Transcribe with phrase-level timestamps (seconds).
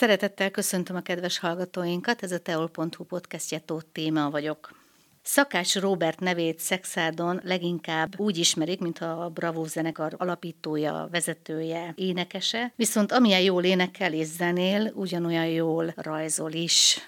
[0.00, 4.74] Szeretettel köszöntöm a kedves hallgatóinkat, ez a teol.hu podcastje Tóth Téma vagyok.
[5.22, 13.12] Szakács Robert nevét Szexádon leginkább úgy ismerik, mint a Bravo zenekar alapítója, vezetője, énekese, viszont
[13.12, 16.98] amilyen jól énekel és zenél, ugyanolyan jól rajzol is.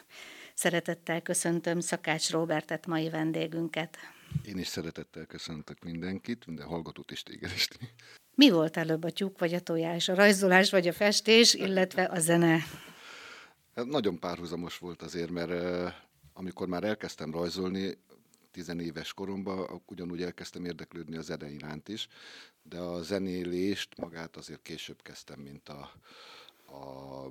[0.54, 3.96] Szeretettel köszöntöm Szakács Robertet, mai vendégünket.
[4.44, 7.68] Én is szeretettel köszöntök mindenkit, minden hallgatót is téged is.
[8.34, 12.18] Mi volt előbb a tyúk vagy a tojás, a rajzolás vagy a festés, illetve a
[12.18, 12.58] zene?
[13.74, 15.92] Hát nagyon párhuzamos volt azért, mert
[16.32, 17.98] amikor már elkezdtem rajzolni,
[18.50, 22.08] tizenéves koromban ugyanúgy elkezdtem érdeklődni a zene iránt is,
[22.62, 25.92] de a zenélést magát azért később kezdtem, mint a,
[26.66, 27.30] a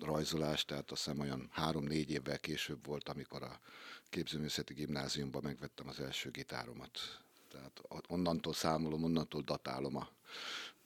[0.00, 3.60] rajzolás, tehát azt hiszem olyan három-négy évvel később volt, amikor a
[4.08, 7.23] képzőművészeti gimnáziumban megvettem az első gitáromat.
[7.54, 10.08] Tehát onnantól számolom, onnantól datálom a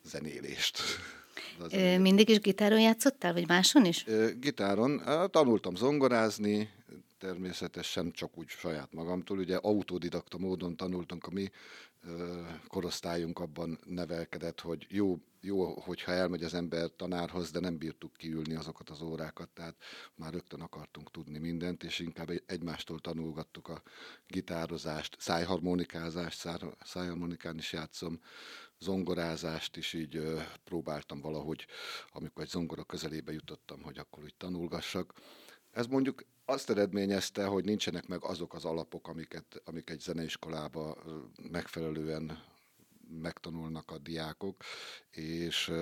[0.03, 0.79] zenélést.
[1.71, 4.05] Ö, mindig is gitáron játszottál, vagy máson is?
[4.41, 5.03] Gitáron.
[5.31, 6.71] Tanultam zongorázni,
[7.19, 9.39] természetesen csak úgy saját magamtól.
[9.39, 11.51] Ugye autodidakta módon tanultunk, a mi
[12.67, 18.55] korosztályunk abban nevelkedett, hogy jó, jó, hogyha elmegy az ember tanárhoz, de nem bírtuk kiülni
[18.55, 19.77] azokat az órákat, tehát
[20.15, 23.83] már rögtön akartunk tudni mindent, és inkább egymástól tanulgattuk a
[24.27, 26.49] gitározást, szájharmonikázást,
[26.85, 28.21] szájharmonikán is játszom,
[28.79, 30.23] zongorázást is így
[30.65, 31.67] próbáltam valahogy,
[32.13, 35.13] amikor egy zongora közelébe jutottam, hogy akkor úgy tanulgassak.
[35.71, 40.97] Ez mondjuk azt eredményezte, hogy nincsenek meg azok az alapok, amiket, amik egy zeneiskolába
[41.51, 42.43] megfelelően
[43.09, 44.63] megtanulnak a diákok,
[45.11, 45.73] és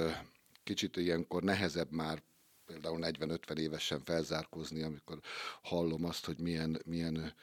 [0.65, 2.23] kicsit ilyenkor nehezebb már
[2.65, 5.21] például 40-50 évesen felzárkózni, amikor
[5.63, 7.35] hallom azt, hogy milyen, milyen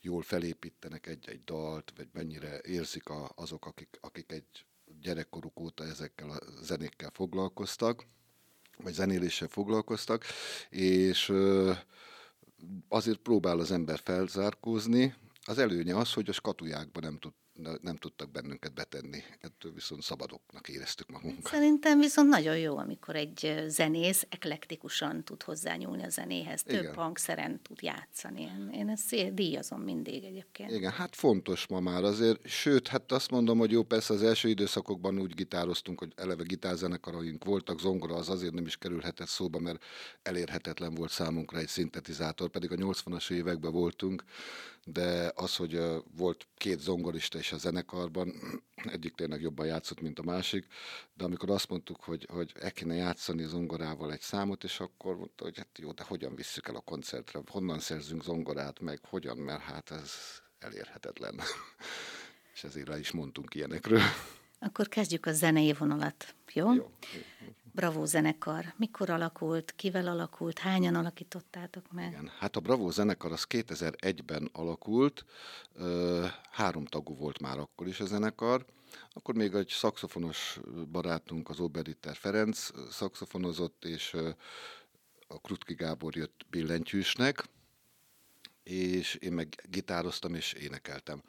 [0.00, 4.66] jól felépítenek egy-egy dalt, vagy mennyire érzik a, azok, akik, akik egy
[5.00, 8.06] gyerekkoruk óta ezekkel a zenékkel foglalkoztak,
[8.76, 10.24] vagy zenéléssel foglalkoztak,
[10.70, 11.32] és
[12.88, 15.14] azért próbál az ember felzárkózni.
[15.44, 17.32] Az előnye az, hogy a skatujákban nem tud
[17.80, 19.22] nem tudtak bennünket betenni.
[19.40, 21.52] Ettől viszont szabadoknak éreztük magunkat.
[21.52, 26.62] Szerintem viszont nagyon jó, amikor egy zenész eklektikusan tud hozzányúlni a zenéhez.
[26.62, 26.94] Több Igen.
[26.94, 28.40] hangszeren tud játszani.
[28.40, 30.70] Én, én ezt díjazom mindig egyébként.
[30.70, 32.48] Igen, hát fontos ma már azért.
[32.48, 37.44] Sőt, hát azt mondom, hogy jó, persze az első időszakokban úgy gitároztunk, hogy eleve gitárzenekaraink
[37.44, 39.84] voltak, zongora az azért nem is kerülhetett szóba, mert
[40.22, 44.24] elérhetetlen volt számunkra egy szintetizátor, pedig a 80-as években voltunk,
[44.84, 45.80] de az, hogy
[46.16, 48.32] volt két zongorista is a zenekarban,
[48.96, 50.66] egyik tényleg jobban játszott, mint a másik,
[51.14, 55.44] de amikor azt mondtuk, hogy, hogy el kéne játszani zongorával egy számot, és akkor mondta,
[55.44, 59.62] hogy hát jó, de hogyan visszük el a koncertre, honnan szerzünk zongorát, meg hogyan, mert
[59.62, 60.12] hát ez
[60.58, 61.40] elérhetetlen.
[62.54, 64.00] és ezért rá is mondtunk ilyenekről.
[64.58, 66.72] Akkor kezdjük a zenei vonalat, jó?
[66.72, 66.90] Jó.
[67.74, 68.74] Bravo zenekar.
[68.76, 72.10] Mikor alakult, kivel alakult, hányan alakítottátok meg?
[72.10, 75.24] Igen, hát a Bravo zenekar az 2001-ben alakult,
[76.50, 78.64] három tagú volt már akkor is a zenekar,
[79.12, 84.16] akkor még egy szakszofonos barátunk, az Oberiter Ferenc szakszofonozott, és
[85.26, 87.44] a Krutki Gábor jött billentyűsnek,
[88.62, 91.22] és én meg gitároztam és énekeltem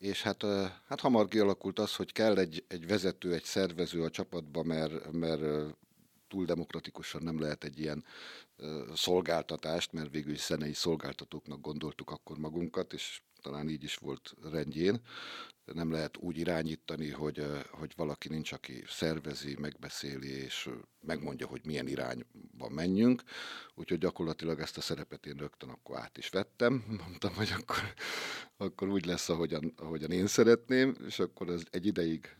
[0.00, 0.44] és hát,
[0.88, 5.42] hát hamar kialakult az, hogy kell egy, egy vezető, egy szervező a csapatba, mert, mert
[6.28, 8.04] túl demokratikusan nem lehet egy ilyen
[8.94, 15.00] szolgáltatást, mert végül is zenei szolgáltatóknak gondoltuk akkor magunkat, és talán így is volt rendjén.
[15.64, 20.68] Nem lehet úgy irányítani, hogy, hogy valaki nincs, aki szervezi, megbeszéli, és
[21.00, 23.22] megmondja, hogy milyen irányba menjünk.
[23.74, 26.84] Úgyhogy gyakorlatilag ezt a szerepet én rögtön akkor át is vettem.
[27.06, 27.94] Mondtam, hogy akkor,
[28.56, 32.36] akkor úgy lesz, ahogyan, ahogyan én szeretném, és akkor ez egy ideig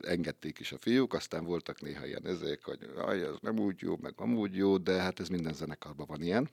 [0.00, 2.78] engedték is a fiúk, aztán voltak néha ilyen ezek, hogy
[3.08, 6.50] ez nem úgy jó, meg amúgy jó, de hát ez minden zenekarban van ilyen.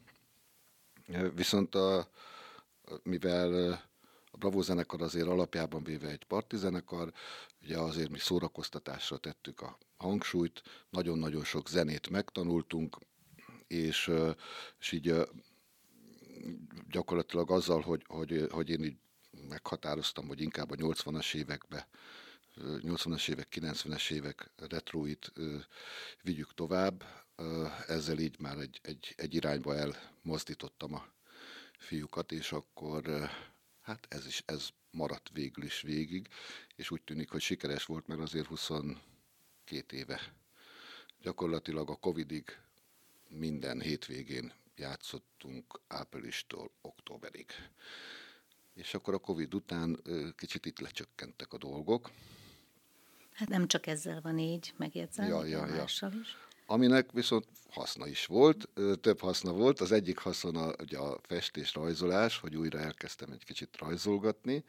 [1.35, 2.09] Viszont a,
[3.03, 3.81] mivel
[4.31, 7.13] a Bravo zenekar azért alapjában véve egy partizenekar,
[7.61, 12.97] ugye azért mi szórakoztatásra tettük a hangsúlyt, nagyon-nagyon sok zenét megtanultunk,
[13.67, 14.11] és,
[14.79, 15.15] és így
[16.89, 18.97] gyakorlatilag azzal, hogy, hogy, hogy én így
[19.49, 21.87] meghatároztam, hogy inkább a 80-as évekbe
[22.57, 25.33] 80-as évek, 90-es évek retroit
[26.21, 27.03] vigyük tovább.
[27.87, 31.05] Ezzel így már egy, egy, egy irányba elmozdítottam a
[31.77, 33.29] fiúkat, és akkor
[33.91, 36.27] hát ez is, ez maradt végül is végig,
[36.75, 38.99] és úgy tűnik, hogy sikeres volt, mert azért 22
[39.89, 40.33] éve
[41.21, 42.57] gyakorlatilag a Covidig
[43.27, 47.45] minden hétvégén játszottunk áprilistól októberig.
[48.73, 50.01] És akkor a Covid után
[50.35, 52.11] kicsit itt lecsökkentek a dolgok,
[53.33, 55.83] Hát nem csak ezzel van így, megjegyzem, ja, ja, ja.
[55.83, 56.03] is.
[56.71, 58.69] Aminek viszont haszna is volt,
[59.01, 59.79] több haszna volt.
[59.79, 64.63] Az egyik haszna ugye a festés, rajzolás, hogy újra elkezdtem egy kicsit rajzolgatni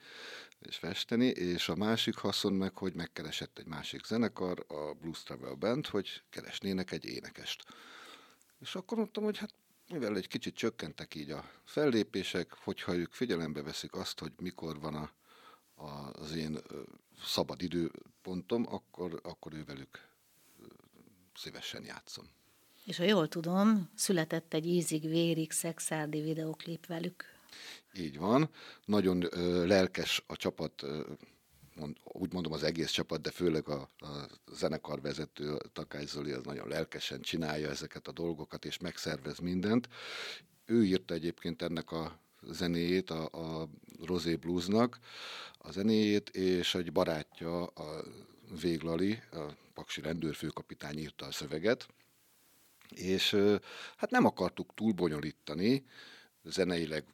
[0.61, 5.55] és festeni, és a másik haszon meg, hogy megkeresett egy másik zenekar, a Blues Travel
[5.55, 7.65] Band, hogy keresnének egy énekest.
[8.61, 9.55] És akkor mondtam, hogy hát
[9.89, 14.95] mivel egy kicsit csökkentek így a fellépések, hogyha ők figyelembe veszik azt, hogy mikor van
[14.95, 15.11] a,
[15.75, 16.59] a, az én
[17.25, 20.11] szabad időpontom, akkor, akkor ővelük
[21.35, 22.25] szívesen játszom.
[22.85, 27.25] És ha jól tudom, született egy ízig-vérig szexárdi videoklip velük.
[27.95, 28.51] Így van.
[28.85, 31.03] Nagyon ö, lelkes a csapat, ö,
[31.75, 34.09] mond, úgy mondom az egész csapat, de főleg a, a
[34.53, 39.89] zenekarvezető Takács Zoli az nagyon lelkesen csinálja ezeket a dolgokat, és megszervez mindent.
[40.65, 43.69] Ő írta egyébként ennek a zenéjét, a, a
[44.05, 44.99] Rosé Bluesnak,
[45.59, 48.05] a zenéjét, és egy barátja, a
[48.61, 51.89] Véglali, a paksi rendőrfőkapitány írta a szöveget,
[52.89, 53.37] és
[53.97, 55.85] hát nem akartuk túl bonyolítani,
[56.45, 57.05] zeneileg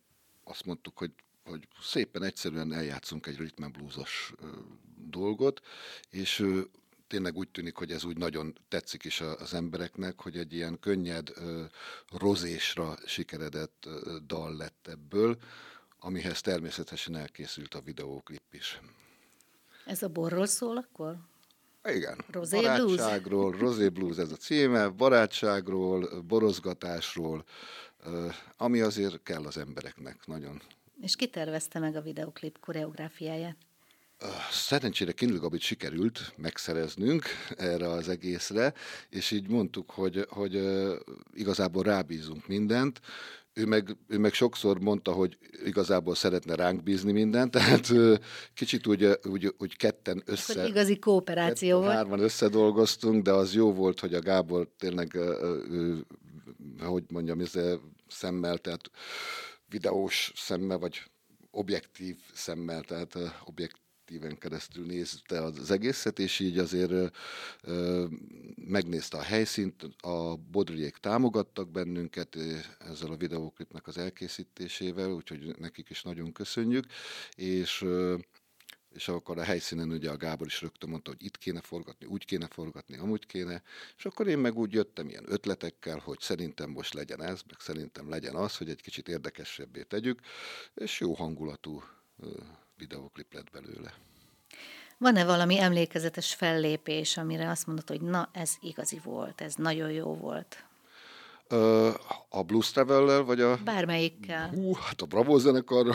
[0.44, 1.12] azt mondtuk, hogy,
[1.44, 4.34] hogy szépen egyszerűen eljátszunk egy rhythm bluesos
[4.96, 5.60] dolgot,
[6.10, 6.46] és
[7.06, 11.32] tényleg úgy tűnik, hogy ez úgy nagyon tetszik is az embereknek, hogy egy ilyen könnyed
[12.10, 13.88] rozésra sikeredett
[14.26, 15.38] dal lett ebből,
[15.98, 18.80] amihez természetesen elkészült a videóklip is.
[19.86, 21.16] Ez a borról szól akkor?
[21.94, 22.24] Igen.
[22.30, 23.60] Rosé barátságról, Blues.
[23.60, 27.44] Rosé Blues ez a címe, barátságról, borozgatásról,
[28.56, 30.62] ami azért kell az embereknek nagyon.
[31.00, 33.56] És ki tervezte meg a videoklip koreográfiáját?
[34.50, 37.24] Szerencsére Kindle Gabit sikerült megszereznünk
[37.56, 38.74] erre az egészre,
[39.08, 40.62] és így mondtuk, hogy, hogy
[41.32, 43.00] igazából rábízunk mindent,
[43.58, 47.88] ő meg, ő meg sokszor mondta, hogy igazából szeretne ránk bízni mindent, tehát
[48.54, 50.60] kicsit úgy, úgy, úgy ketten össze...
[50.60, 51.94] Hogy igazi kooperáció ketten, volt.
[51.94, 55.14] Hárman összedolgoztunk, de az jó volt, hogy a Gábor tényleg,
[55.70, 56.06] ő,
[56.80, 57.52] hogy mondjam, ez
[58.08, 58.90] szemmel, tehát
[59.68, 61.02] videós szemmel, vagy
[61.50, 63.14] objektív szemmel, tehát
[63.44, 67.16] objektív objektíven keresztül nézte az egészet, és így azért
[67.62, 68.06] ö,
[68.54, 72.36] megnézte a helyszínt, a Bodriék támogattak bennünket
[72.78, 76.84] ezzel a videóklipnek az elkészítésével, úgyhogy nekik is nagyon köszönjük,
[77.34, 78.16] és ö,
[78.94, 82.24] és akkor a helyszínen ugye a Gábor is rögtön mondta, hogy itt kéne forgatni, úgy
[82.24, 83.62] kéne forgatni, amúgy kéne,
[83.96, 88.08] és akkor én meg úgy jöttem ilyen ötletekkel, hogy szerintem most legyen ez, meg szerintem
[88.08, 90.20] legyen az, hogy egy kicsit érdekesebbé tegyük,
[90.74, 91.82] és jó hangulatú
[92.78, 93.94] videóklip lett belőle.
[94.98, 100.14] Van-e valami emlékezetes fellépés, amire azt mondod, hogy na, ez igazi volt, ez nagyon jó
[100.14, 100.64] volt?
[101.48, 101.90] Ö,
[102.28, 103.56] a Blues travel vagy a...
[103.64, 104.48] Bármelyikkel.
[104.48, 105.94] Hú, hát a Bravo zenekarra...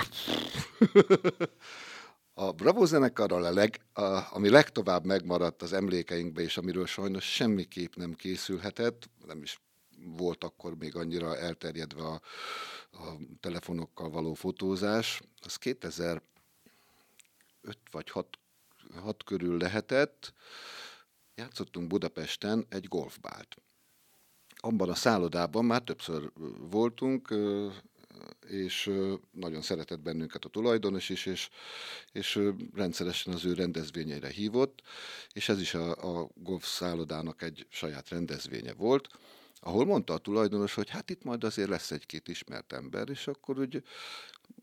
[2.33, 7.95] a Bravo zenekarral, a leg, a, ami legtovább megmaradt az emlékeinkbe, és amiről sajnos semmiképp
[7.95, 9.61] nem készülhetett, nem is
[10.17, 12.21] volt akkor még annyira elterjedve a,
[12.91, 16.21] a telefonokkal való fotózás, az 2000
[17.63, 18.39] öt vagy hat,
[19.01, 20.33] hat körül lehetett,
[21.35, 23.57] játszottunk Budapesten egy golfbált.
[24.55, 27.33] Abban a szállodában már többször voltunk,
[28.47, 28.91] és
[29.31, 31.49] nagyon szeretett bennünket a tulajdonos is, és,
[32.11, 32.39] és
[32.73, 34.81] rendszeresen az ő rendezvényeire hívott,
[35.31, 39.07] és ez is a, a golf szállodának egy saját rendezvénye volt,
[39.59, 43.59] ahol mondta a tulajdonos, hogy hát itt majd azért lesz egy-két ismert ember, és akkor
[43.59, 43.83] úgy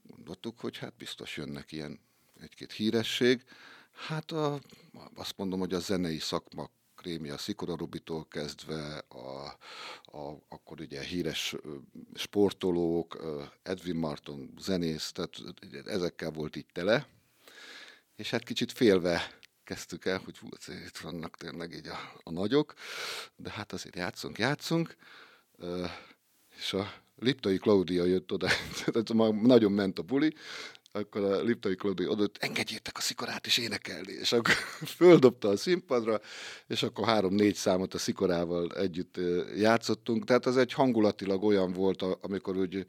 [0.03, 2.01] gondoltuk, hogy hát biztos jönnek ilyen
[2.43, 3.45] egy-két híresség.
[3.93, 4.61] Hát a,
[5.15, 6.71] azt mondom, hogy a zenei szakma
[7.01, 9.47] krémia Szikora Rubitól kezdve, a,
[10.19, 11.55] a, akkor ugye híres
[12.15, 13.25] sportolók,
[13.63, 15.35] Edwin Martin zenész, tehát
[15.85, 17.07] ezekkel volt itt tele,
[18.17, 20.39] és hát kicsit félve kezdtük el, hogy
[20.87, 22.75] itt vannak tényleg így a, a nagyok,
[23.37, 24.97] de hát azért játszunk, játszunk,
[26.59, 28.49] és a Liptai Klaudia jött oda,
[28.85, 30.35] tehát nagyon ment a buli,
[30.93, 34.55] akkor a Liptai Klodi adott, engedjétek a szikorát is énekelni, és akkor
[34.99, 36.21] földobta a színpadra,
[36.67, 39.17] és akkor három-négy számot a szikorával együtt
[39.57, 42.87] játszottunk, tehát az egy hangulatilag olyan volt, amikor úgy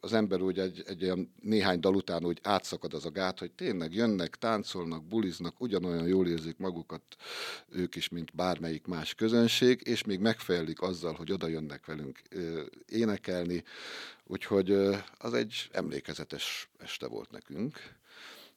[0.00, 3.52] az ember úgy egy, egy olyan néhány dal után úgy átszakad az a gát, hogy
[3.52, 7.02] tényleg jönnek, táncolnak, buliznak, ugyanolyan jól érzik magukat
[7.68, 12.22] ők is, mint bármelyik más közönség, és még megfejlik azzal, hogy oda jönnek velünk
[12.86, 13.64] énekelni,
[14.24, 14.72] úgyhogy
[15.18, 17.78] az egy emlékezetes este volt nekünk,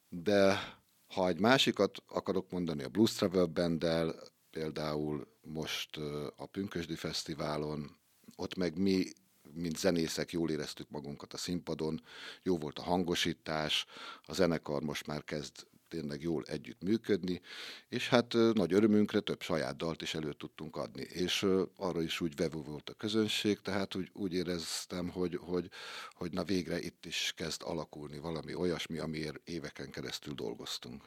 [0.10, 0.60] de
[1.08, 4.16] ha egy másikat akarok mondani, a Blues Travel Banddel,
[4.52, 5.98] például most
[6.36, 8.00] a Pünkösdi Fesztiválon,
[8.36, 9.06] ott meg mi
[9.54, 12.02] mint zenészek jól éreztük magunkat a színpadon,
[12.44, 13.86] jó volt a hangosítás,
[14.26, 15.52] a zenekar most már kezd
[15.92, 17.42] tényleg jól együtt működni,
[17.90, 22.36] és hát nagy örömünkre több saját dalt is elő tudtunk adni, és arra is úgy
[22.36, 25.70] vevő volt a közönség, tehát úgy, úgy éreztem, hogy, hogy,
[26.12, 31.04] hogy na végre itt is kezd alakulni valami olyasmi, amiért éveken keresztül dolgoztunk.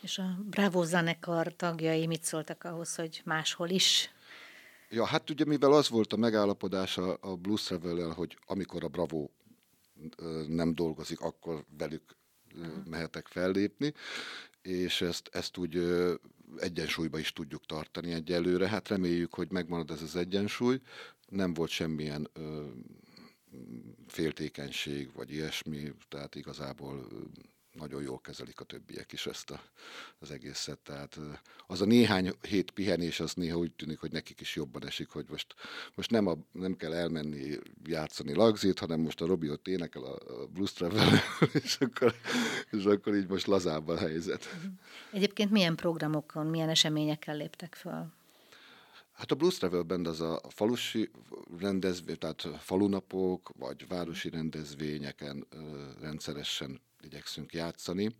[0.00, 4.10] És a Bravo zenekar tagjai mit szóltak ahhoz, hogy máshol is
[4.94, 8.88] Ja, hát ugye mivel az volt a megállapodás a, a Blues travel hogy amikor a
[8.88, 9.28] Bravo
[10.48, 12.16] nem dolgozik, akkor velük
[12.84, 13.92] mehetek fellépni,
[14.62, 15.76] és ezt, ezt úgy
[16.56, 18.68] egyensúlyba is tudjuk tartani egyelőre.
[18.68, 20.80] Hát reméljük, hogy megmarad ez az egyensúly.
[21.28, 22.66] Nem volt semmilyen ö,
[24.06, 27.06] féltékenység, vagy ilyesmi, tehát igazából
[27.74, 29.60] nagyon jól kezelik a többiek is ezt a,
[30.18, 30.78] az egészet.
[30.78, 31.18] Tehát
[31.66, 35.24] az a néhány hét pihenés, az néha úgy tűnik, hogy nekik is jobban esik, hogy
[35.28, 35.54] most,
[35.94, 40.42] most nem, a, nem kell elmenni játszani lagzit, hanem most a Robi ott énekel a,
[40.42, 41.20] a Blues Travel,
[41.62, 42.14] és akkor,
[42.70, 44.56] és akkor így most lazább a helyzet.
[45.12, 48.12] Egyébként milyen programokon, milyen eseményekkel léptek föl?
[49.12, 51.10] Hát a Blues Travel Band az a falusi
[51.58, 55.46] rendezvény, tehát falunapok, vagy városi rendezvényeken
[56.00, 58.14] rendszeresen igyekszünk játszani,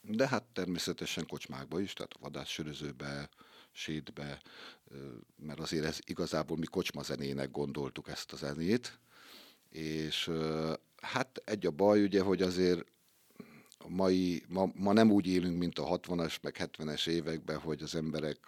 [0.00, 3.28] de hát természetesen kocsmákba is, tehát a vadászsörözőbe,
[3.72, 4.42] sétbe,
[5.36, 8.98] mert azért ez igazából mi kocsmazenének gondoltuk ezt a zenét,
[9.68, 10.30] és
[11.02, 12.84] hát egy a baj ugye, hogy azért
[13.88, 18.38] mai, ma, ma nem úgy élünk, mint a 60-as, meg 70-es években, hogy az emberek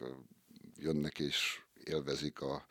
[0.78, 2.66] jönnek és élvezik a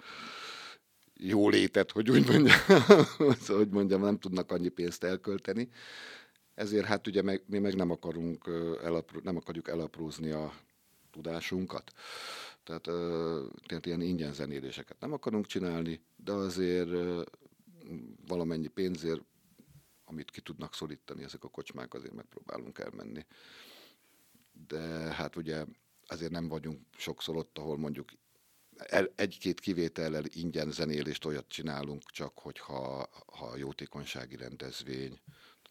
[1.14, 2.58] jólétet, hogy úgy mondjam,
[3.58, 5.70] hogy mondjam, nem tudnak annyi pénzt elkölteni.
[6.56, 8.48] Ezért hát ugye meg, mi meg nem akarunk,
[8.84, 10.54] elapró, nem akarjuk elaprózni a
[11.12, 11.92] tudásunkat.
[12.64, 12.84] Tehát,
[13.66, 16.90] tehát ilyen ingyen zenéléseket nem akarunk csinálni, de azért
[18.28, 19.22] valamennyi pénzért,
[20.06, 23.26] amit ki tudnak szorítani ezek a kocsmák, azért megpróbálunk elmenni.
[24.68, 24.80] De
[25.14, 25.66] hát ugye
[26.08, 28.10] azért nem vagyunk sokszor ott, ahol mondjuk
[29.16, 35.20] egy-két kivétellel ingyen zenélést olyat csinálunk, csak hogyha ha jótékonysági rendezvény,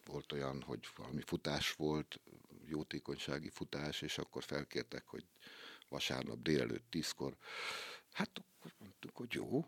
[0.07, 2.21] volt olyan, hogy valami futás volt,
[2.65, 5.25] jótékonysági futás, és akkor felkértek, hogy
[5.89, 7.37] vasárnap délelőtt tízkor,
[8.13, 9.67] hát akkor mondtuk, hogy jó.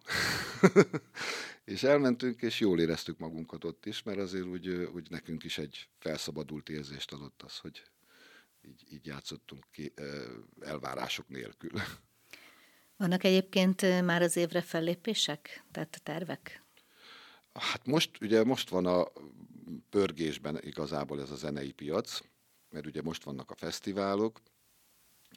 [1.75, 5.89] és elmentünk, és jól éreztük magunkat ott is, mert azért úgy, úgy nekünk is egy
[5.99, 7.83] felszabadult érzést adott az, hogy
[8.63, 9.93] így, így játszottunk ki
[10.61, 11.71] elvárások nélkül.
[12.97, 16.64] Vannak egyébként már az évre fellépések, tehát tervek?
[17.61, 19.07] Hát most, ugye most van a
[19.91, 22.21] pörgésben igazából ez a zenei piac,
[22.71, 24.41] mert ugye most vannak a fesztiválok,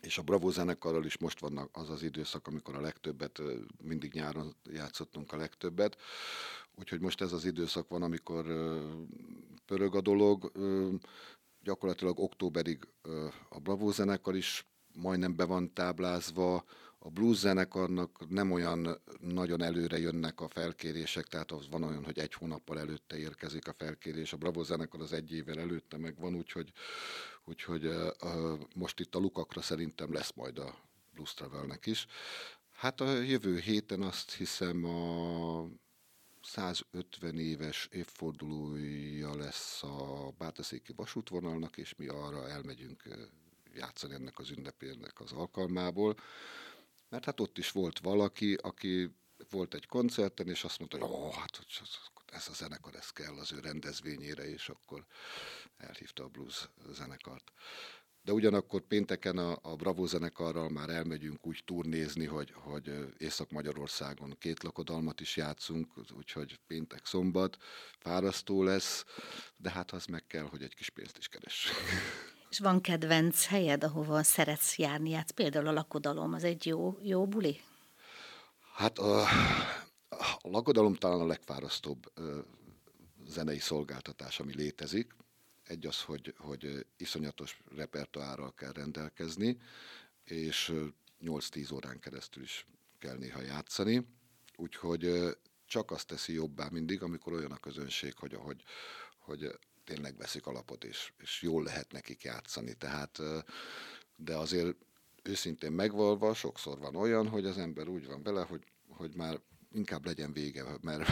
[0.02, 3.42] és a Bravo zenekarral is most vannak az az időszak, amikor a legtöbbet,
[3.84, 5.98] mindig nyáron játszottunk a legtöbbet,
[6.76, 8.46] úgyhogy most ez az időszak van, amikor
[9.66, 10.52] pörög a dolog,
[11.64, 12.88] gyakorlatilag októberig
[13.50, 16.64] a Bravo zenekar is majdnem be van táblázva,
[17.08, 22.20] a blues zenekarnak nem olyan nagyon előre jönnek a felkérések, tehát az van olyan, hogy
[22.20, 26.36] egy hónappal előtte érkezik a felkérés, a Bravo zenekar az egy évvel előtte meg van,
[26.36, 26.72] úgyhogy,
[27.46, 28.14] úgyhogy uh,
[28.76, 30.76] most itt a lukakra szerintem lesz majd a
[31.14, 32.08] Blues Travelnek is.
[32.74, 35.68] Hát a jövő héten azt hiszem a
[36.42, 43.04] 150 éves évfordulója lesz a Bátaszéki vasútvonalnak, és mi arra elmegyünk
[43.74, 46.16] játszani ennek az ünnepének az alkalmából.
[47.10, 49.16] Mert hát ott is volt valaki, aki
[49.50, 51.60] volt egy koncerten, és azt mondta, hogy ó, hát
[52.32, 55.06] ez a zenekar, ez kell az ő rendezvényére, és akkor
[55.78, 57.52] elhívta a blues zenekart.
[58.22, 64.64] De ugyanakkor pénteken a, a Bravo zenekarral már elmegyünk úgy turnézni, hogy, hogy Észak-Magyarországon két
[64.64, 67.58] lakodalmat is játszunk, úgyhogy péntek, szombat,
[68.00, 69.06] fárasztó lesz,
[69.58, 71.68] de hát az meg kell, hogy egy kis pénzt is keres.
[72.50, 75.12] És van kedvenc helyed, ahova szeretsz járni?
[75.12, 77.62] Hát például a lakodalom, az egy jó, jó buli?
[78.74, 79.22] Hát a,
[80.10, 82.40] a lakodalom talán a legfárasztóbb ö,
[83.28, 85.16] zenei szolgáltatás, ami létezik.
[85.64, 89.58] Egy az, hogy, hogy iszonyatos repertoárral kell rendelkezni,
[90.24, 90.74] és
[91.22, 92.66] 8-10 órán keresztül is
[93.00, 94.08] kell néha játszani.
[94.56, 95.36] Úgyhogy
[95.66, 98.64] csak azt teszi jobbá mindig, amikor olyan a közönség, hogy, hogy,
[99.18, 102.74] hogy tényleg veszik alapot, és, és jól lehet nekik játszani.
[102.74, 103.22] Tehát,
[104.16, 104.76] de azért
[105.24, 109.40] őszintén megvalva, sokszor van olyan, hogy az ember úgy van vele, hogy, hogy már
[109.74, 111.10] inkább legyen vége, mert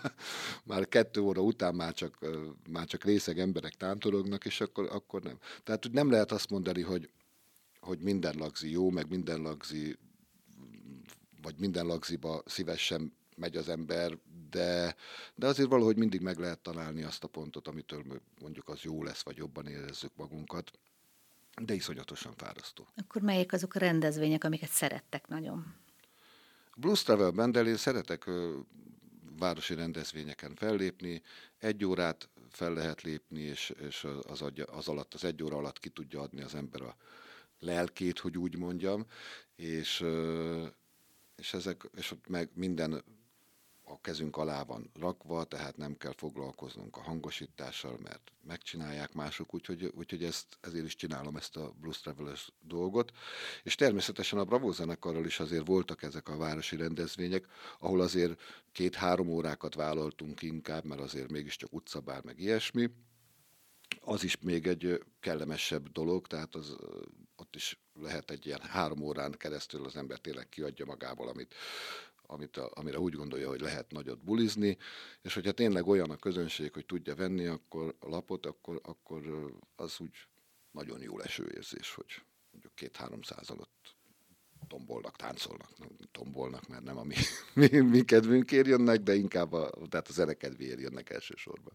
[0.70, 2.18] már kettő óra után már csak,
[2.70, 5.38] már csak részeg emberek tántorognak, és akkor, akkor nem.
[5.64, 7.10] Tehát nem lehet azt mondani, hogy,
[7.80, 9.96] hogy minden lagzi jó, meg minden lagzi
[11.42, 14.18] vagy minden lagziba szívesen megy az ember,
[14.50, 14.94] de,
[15.34, 18.04] de azért valahogy mindig meg lehet találni azt a pontot, amitől
[18.40, 20.70] mondjuk az jó lesz, vagy jobban érezzük magunkat.
[21.62, 22.86] de iszonyatosan fárasztó.
[22.96, 25.74] Akkor melyek azok a rendezvények, amiket szerettek nagyon?
[26.76, 28.58] Blues Travel Bandel én szeretek ö,
[29.38, 31.22] városi rendezvényeken fellépni,
[31.58, 35.78] egy órát fel lehet lépni, és, és az, adja, az alatt, az egy óra alatt
[35.78, 36.96] ki tudja adni az ember a
[37.58, 39.06] lelkét, hogy úgy mondjam,
[39.56, 40.04] és,
[41.36, 43.04] és ezek, és ott meg minden
[43.90, 49.92] a kezünk alá van rakva, tehát nem kell foglalkoznunk a hangosítással, mert megcsinálják mások, úgyhogy,
[49.94, 53.12] úgyhogy ezt, ezért is csinálom ezt a Blues Travelers dolgot.
[53.62, 57.46] És természetesen a Bravo zenekarral is azért voltak ezek a városi rendezvények,
[57.78, 58.40] ahol azért
[58.72, 62.90] két-három órákat vállaltunk inkább, mert azért mégiscsak utcabár meg ilyesmi.
[64.00, 66.76] Az is még egy kellemesebb dolog, tehát az,
[67.36, 71.54] ott is lehet egy ilyen három órán keresztül az ember tényleg kiadja magából, amit,
[72.30, 74.76] amit a, amire úgy gondolja, hogy lehet nagyot bulizni,
[75.22, 80.00] és hogyha tényleg olyan a közönség, hogy tudja venni akkor a lapot, akkor, akkor az
[80.00, 80.26] úgy
[80.70, 83.96] nagyon jó leső érzés, hogy mondjuk két-három száz alatt
[84.68, 85.70] tombolnak, táncolnak,
[86.12, 87.14] tombolnak, mert nem a mi,
[87.68, 91.72] mi, mi kedvünkért jönnek, de inkább a, tehát a zene kedvéért jönnek elsősorban.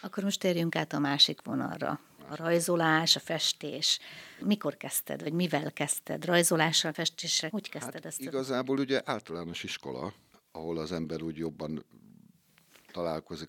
[0.00, 2.00] Akkor most térjünk át a másik vonalra.
[2.28, 3.98] A rajzolás, a festés.
[4.40, 6.24] Mikor kezdted, vagy mivel kezdted?
[6.24, 7.50] Rajzolással, festéssel?
[7.50, 8.20] Hogy kezdted hát ezt?
[8.20, 10.12] Igazából ugye általános iskola,
[10.52, 11.84] ahol az ember úgy jobban
[12.92, 13.48] találkozik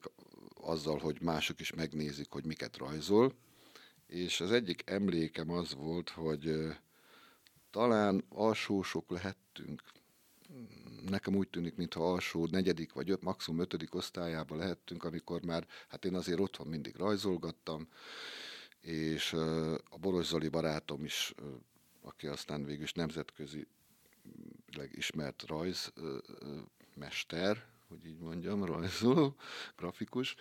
[0.62, 3.34] azzal, hogy mások is megnézik, hogy miket rajzol.
[4.08, 6.52] És az egyik emlékem az volt, hogy
[7.72, 9.82] talán alsósok lehettünk,
[11.10, 16.06] nekem úgy tűnik, mintha alsó negyedik vagy öt, maximum ötödik osztályába lehettünk, amikor már, hát
[16.06, 17.88] én azért otthon mindig rajzolgattam,
[18.82, 19.34] és
[19.90, 21.34] a Boros Zoli barátom is,
[22.02, 23.68] aki aztán végül is nemzetközi
[24.92, 26.06] ismert rajzmester,
[27.88, 29.36] hogy így mondjam, rajzoló,
[29.76, 30.36] grafikus.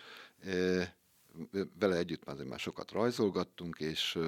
[1.79, 4.19] Vele együtt már, már sokat rajzolgattunk, és,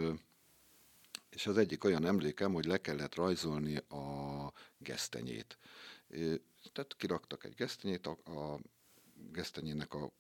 [1.31, 5.59] és az egyik olyan emlékem, hogy le kellett rajzolni a gesztenyét.
[6.73, 8.59] Tehát kiraktak egy gesztenyét, a, a
[9.33, 10.11] gesztenyének a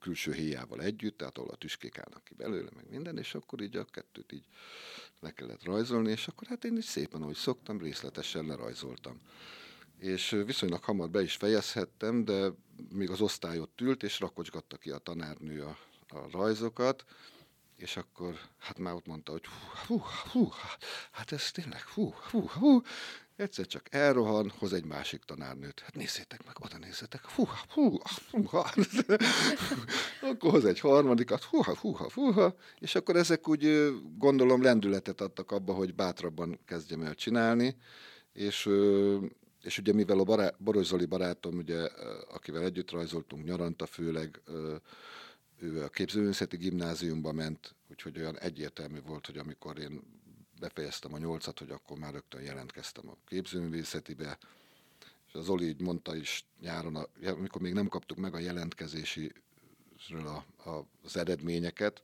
[0.00, 3.76] külső héjával együtt, tehát ahol a tüskék állnak ki belőle, meg minden, és akkor így
[3.76, 4.44] a kettőt így
[5.20, 9.20] le kellett rajzolni, és akkor hát én is szépen, ahogy szoktam, részletesen lerajzoltam.
[9.98, 12.52] És viszonylag hamar be is fejezhettem, de
[12.92, 17.04] még az osztály ott ült, és rakocsgatta ki a tanárnő a, a rajzokat,
[17.76, 20.50] és akkor hát már ott mondta, hogy hú, hú, hú,
[21.10, 22.82] hát ez tényleg, hú, hú, hú,
[23.36, 25.80] Egyszer csak elrohan, hoz egy másik tanárnőt.
[25.80, 27.26] Hát nézzétek meg, oda nézzetek.
[27.26, 28.72] Húha, húha, húha.
[30.30, 31.42] akkor hoz egy harmadikat.
[31.42, 32.54] Húha, húha, húha.
[32.78, 37.76] És akkor ezek úgy gondolom lendületet adtak abba, hogy bátrabban kezdjem el csinálni.
[38.32, 38.68] És,
[39.62, 41.88] és ugye mivel a bará, Boros Zoli barátom, ugye,
[42.34, 44.40] akivel együtt rajzoltunk nyaranta főleg,
[45.58, 50.00] ő a képzőművészeti gimnáziumba ment, úgyhogy olyan egyértelmű volt, hogy amikor én
[50.60, 54.38] befejeztem a nyolcat, hogy akkor már rögtön jelentkeztem a képzőművészetibe,
[55.28, 59.32] és az Oli így mondta is nyáron, a, amikor még nem kaptuk meg a jelentkezési
[60.10, 62.02] a, a, az eredményeket,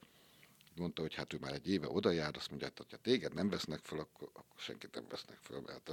[0.77, 3.49] mondta, hogy hát ő már egy éve oda jár, azt mondja, hogy ha téged nem
[3.49, 5.93] vesznek fel, akkor, akkor senkit nem vesznek fel, mert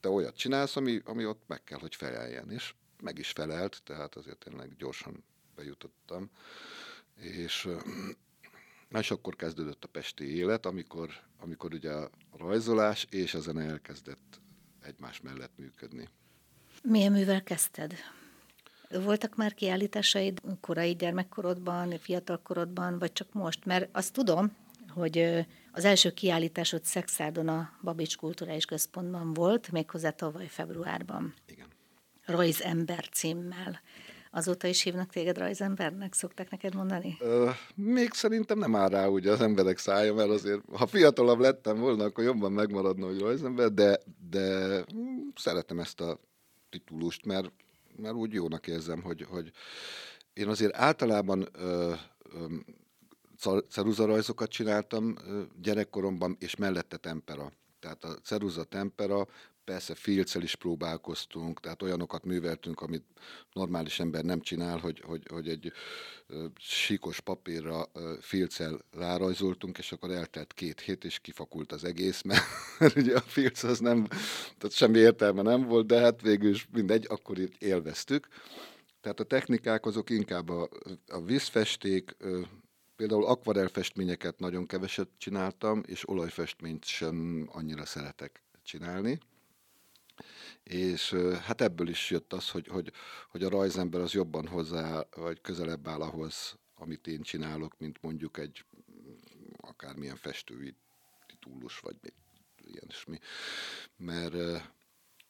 [0.00, 4.14] te olyat csinálsz, ami, ami ott meg kell, hogy feleljen, és meg is felelt, tehát
[4.14, 6.30] azért tényleg gyorsan bejutottam,
[7.14, 7.68] és
[8.90, 13.62] Na és akkor kezdődött a pesti élet, amikor, amikor ugye a rajzolás és a zene
[13.62, 14.40] elkezdett
[14.82, 16.08] egymás mellett működni.
[16.82, 17.94] Milyen művel kezdted?
[18.88, 23.64] Voltak már kiállításaid korai gyermekkorodban, fiatalkorodban, vagy csak most?
[23.64, 24.56] Mert azt tudom,
[24.88, 31.34] hogy az első kiállításod Szexádon a Babics Kulturális Központban volt, méghozzá tavaly februárban.
[31.46, 31.66] Igen.
[32.24, 33.80] Rajzember címmel.
[34.30, 37.16] Azóta is hívnak téged rajzembernek, szokták neked mondani?
[37.20, 41.78] Ö, még szerintem nem áll rá ugye az emberek szája, mert azért, ha fiatalabb lettem
[41.78, 43.98] volna, akkor jobban megmaradna, hogy rajzember, de,
[44.30, 46.18] de hm, szeretem ezt a
[46.68, 47.52] titulust, mert,
[47.96, 49.50] mert úgy jónak érzem, hogy, hogy
[50.32, 51.92] én azért általában ö,
[52.32, 52.44] ö,
[53.68, 55.14] ceruzarajzokat csináltam
[55.62, 57.52] gyerekkoromban, és mellette tempera.
[57.80, 59.26] Tehát a ceruza tempera
[59.70, 63.04] Persze filccel is próbálkoztunk, tehát olyanokat műveltünk, amit
[63.52, 65.72] normális ember nem csinál, hogy, hogy, hogy egy
[66.58, 72.42] síkos papírra filccel rárajzoltunk, és akkor eltelt két hét, és kifakult az egész, mert,
[72.78, 74.06] mert ugye a filc az nem,
[74.58, 78.28] tehát semmi értelme nem volt, de hát végül is mindegy, akkor itt élveztük.
[79.00, 80.68] Tehát a technikák azok inkább a,
[81.08, 82.16] a vízfesték,
[82.96, 89.18] például akvarelfestményeket nagyon keveset csináltam, és olajfestményt sem annyira szeretek csinálni
[90.62, 92.92] és hát ebből is jött az, hogy, hogy,
[93.28, 98.38] hogy a rajzember az jobban hozzá, vagy közelebb áll ahhoz, amit én csinálok, mint mondjuk
[98.38, 98.64] egy
[99.56, 100.74] akármilyen festői
[101.26, 102.12] titulus, vagy még
[102.64, 103.18] ilyesmi.
[103.96, 104.34] Mert,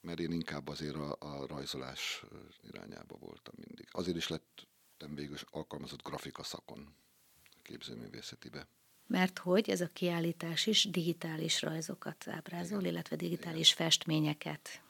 [0.01, 2.25] mert én inkább azért a, a rajzolás
[2.63, 3.89] irányába voltam mindig.
[3.91, 6.95] Azért is lettem végül alkalmazott grafika szakon
[7.43, 8.67] a képzőművészetibe.
[9.11, 12.93] Mert hogy ez a kiállítás is digitális rajzokat ábrázol, Igen.
[12.93, 13.87] illetve digitális Igen.
[13.87, 14.83] festményeket.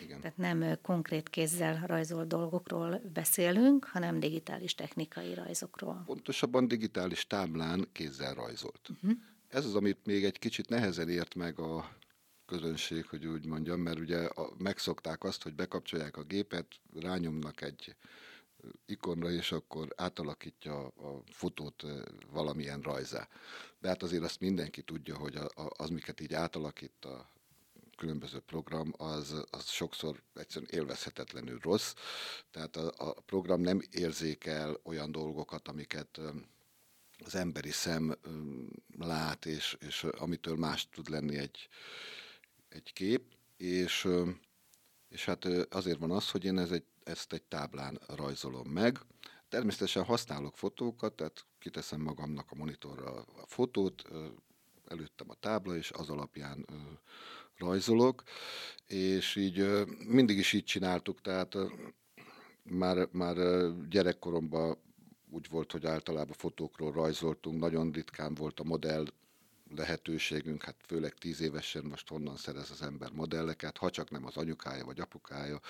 [0.00, 0.20] Igen.
[0.20, 6.02] Tehát nem konkrét kézzel rajzol dolgokról beszélünk, hanem digitális technikai rajzokról.
[6.06, 8.88] Pontosabban digitális táblán kézzel rajzolt.
[8.88, 9.18] Uh-huh.
[9.48, 11.96] Ez az, amit még egy kicsit nehezen ért meg a
[12.46, 16.66] közönség, hogy úgy mondjam, mert ugye a, megszokták azt, hogy bekapcsolják a gépet,
[17.00, 17.94] rányomnak egy
[18.86, 21.84] ikonra, és akkor átalakítja a fotót
[22.30, 23.28] valamilyen rajzá.
[23.80, 27.30] De hát azért azt mindenki tudja, hogy az, miket így átalakít a
[27.96, 31.94] különböző program, az, az sokszor egyszerűen élvezhetetlenül rossz.
[32.50, 36.20] Tehát a, a program nem érzékel olyan dolgokat, amiket
[37.24, 38.18] az emberi szem
[38.98, 41.68] lát, és, és amitől más tud lenni egy,
[42.68, 43.22] egy kép,
[43.56, 44.08] és,
[45.08, 48.98] és hát azért van az, hogy én ez egy, ezt egy táblán rajzolom meg.
[49.48, 54.02] Természetesen használok fotókat, tehát kiteszem magamnak a monitorra a fotót,
[54.86, 56.66] előttem a tábla, és az alapján
[57.56, 58.22] rajzolok,
[58.86, 61.56] és így mindig is így csináltuk, tehát
[62.62, 63.36] már, már
[63.88, 64.78] gyerekkoromban
[65.30, 69.06] úgy volt, hogy általában fotókról rajzoltunk, nagyon ritkán volt a modell
[69.76, 74.36] lehetőségünk, hát főleg tíz évesen most honnan szerez az ember modelleket, ha csak nem az
[74.36, 75.60] anyukája vagy apukája.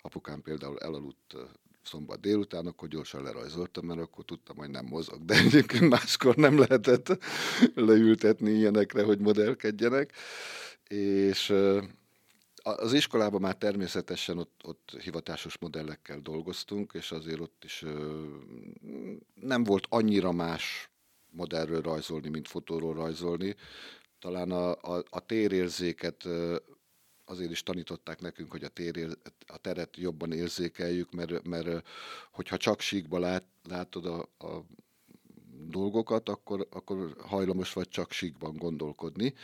[0.00, 1.36] Apukám például elaludt
[1.82, 5.24] szombat délután, akkor gyorsan lerajzoltam, mert akkor tudtam, hogy nem mozog.
[5.24, 7.24] De egyébként máskor nem lehetett
[7.74, 10.12] leültetni ilyenekre, hogy modellkedjenek.
[10.88, 11.54] És
[12.62, 17.84] az iskolában már természetesen ott, ott hivatásos modellekkel dolgoztunk, és azért ott is
[19.34, 20.90] nem volt annyira más
[21.30, 23.54] modellről rajzolni, mint fotóról rajzolni.
[24.18, 26.24] Talán a, a, a térérzéket
[27.24, 31.86] azért is tanították nekünk, hogy a, térér, a teret jobban érzékeljük, mert, mert
[32.30, 34.64] hogyha csak síkba lát, látod a, a
[35.66, 39.34] dolgokat, akkor, akkor hajlamos vagy csak síkban gondolkodni.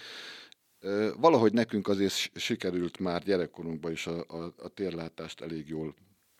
[1.16, 5.94] Valahogy nekünk azért sikerült már gyerekkorunkban is a, a, a térlátást elég jól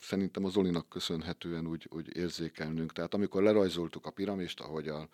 [0.05, 2.93] szerintem az Zolinak köszönhetően úgy, úgy érzékelnünk.
[2.93, 5.09] Tehát amikor lerajzoltuk a piramist, ahogy a,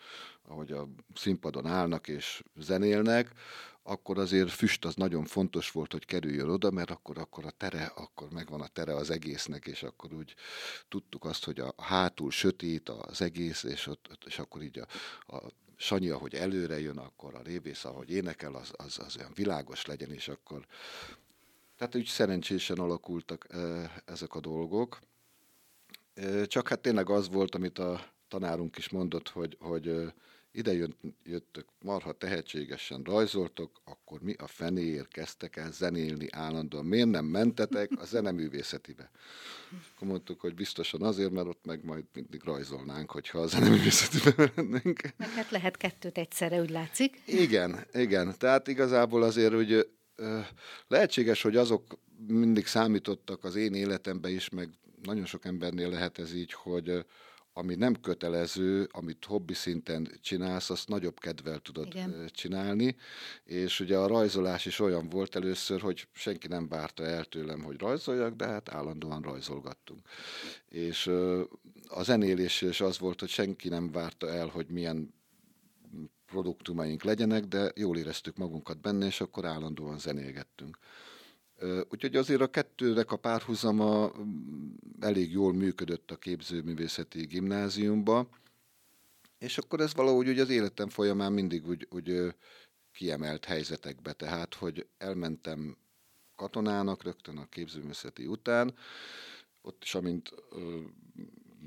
[0.49, 3.33] ahogy a színpadon állnak és zenélnek,
[3.83, 7.85] akkor azért füst az nagyon fontos volt, hogy kerüljön oda, mert akkor, akkor a tere,
[7.85, 10.35] akkor megvan a tere az egésznek, és akkor úgy
[10.89, 14.87] tudtuk azt, hogy a hátul sötét az egész, és, ott, és akkor így a,
[15.37, 19.87] a Sanyi, ahogy előre jön, akkor a révész, ahogy énekel, az, az, az olyan világos
[19.87, 20.67] legyen, és akkor
[21.81, 23.47] tehát úgy szerencsésen alakultak
[24.05, 24.99] ezek a dolgok.
[26.47, 30.13] Csak hát tényleg az volt, amit a tanárunk is mondott, hogy, hogy
[30.53, 36.85] ide jött, jöttök, marha tehetségesen rajzoltok, akkor mi a fenéért kezdtek el zenélni állandóan?
[36.85, 39.11] Miért nem mentetek a zeneművészetibe?
[39.95, 45.01] Akkor mondtuk, hogy biztosan azért, mert ott meg majd mindig rajzolnánk, hogyha a zeneművészetibe mennénk.
[45.19, 47.23] Hát lehet kettőt egyszerre, úgy látszik.
[47.27, 48.35] Igen, igen.
[48.39, 49.89] Tehát igazából azért, hogy
[50.89, 54.69] lehetséges, hogy azok mindig számítottak az én életemben is, meg
[55.03, 57.05] nagyon sok embernél lehet ez így, hogy
[57.53, 62.29] ami nem kötelező, amit hobbi szinten csinálsz, azt nagyobb kedvel tudod Igen.
[62.33, 62.97] csinálni,
[63.45, 67.81] és ugye a rajzolás is olyan volt először, hogy senki nem várta el tőlem, hogy
[67.81, 70.01] rajzoljak, de hát állandóan rajzolgattunk.
[70.69, 71.07] És
[71.89, 75.15] a zenélés is az volt, hogy senki nem várta el, hogy milyen
[76.31, 80.79] produktumaink legyenek, de jól éreztük magunkat benne, és akkor állandóan zenélgettünk.
[81.89, 84.13] Úgyhogy azért a kettőnek a párhuzama
[85.01, 88.29] elég jól működött a képzőművészeti gimnáziumba,
[89.39, 92.35] és akkor ez valahogy úgy az életem folyamán mindig úgy, úgy
[92.93, 95.77] kiemelt helyzetekbe, tehát hogy elmentem
[96.37, 98.75] katonának rögtön a képzőművészeti után,
[99.63, 100.35] ott is amint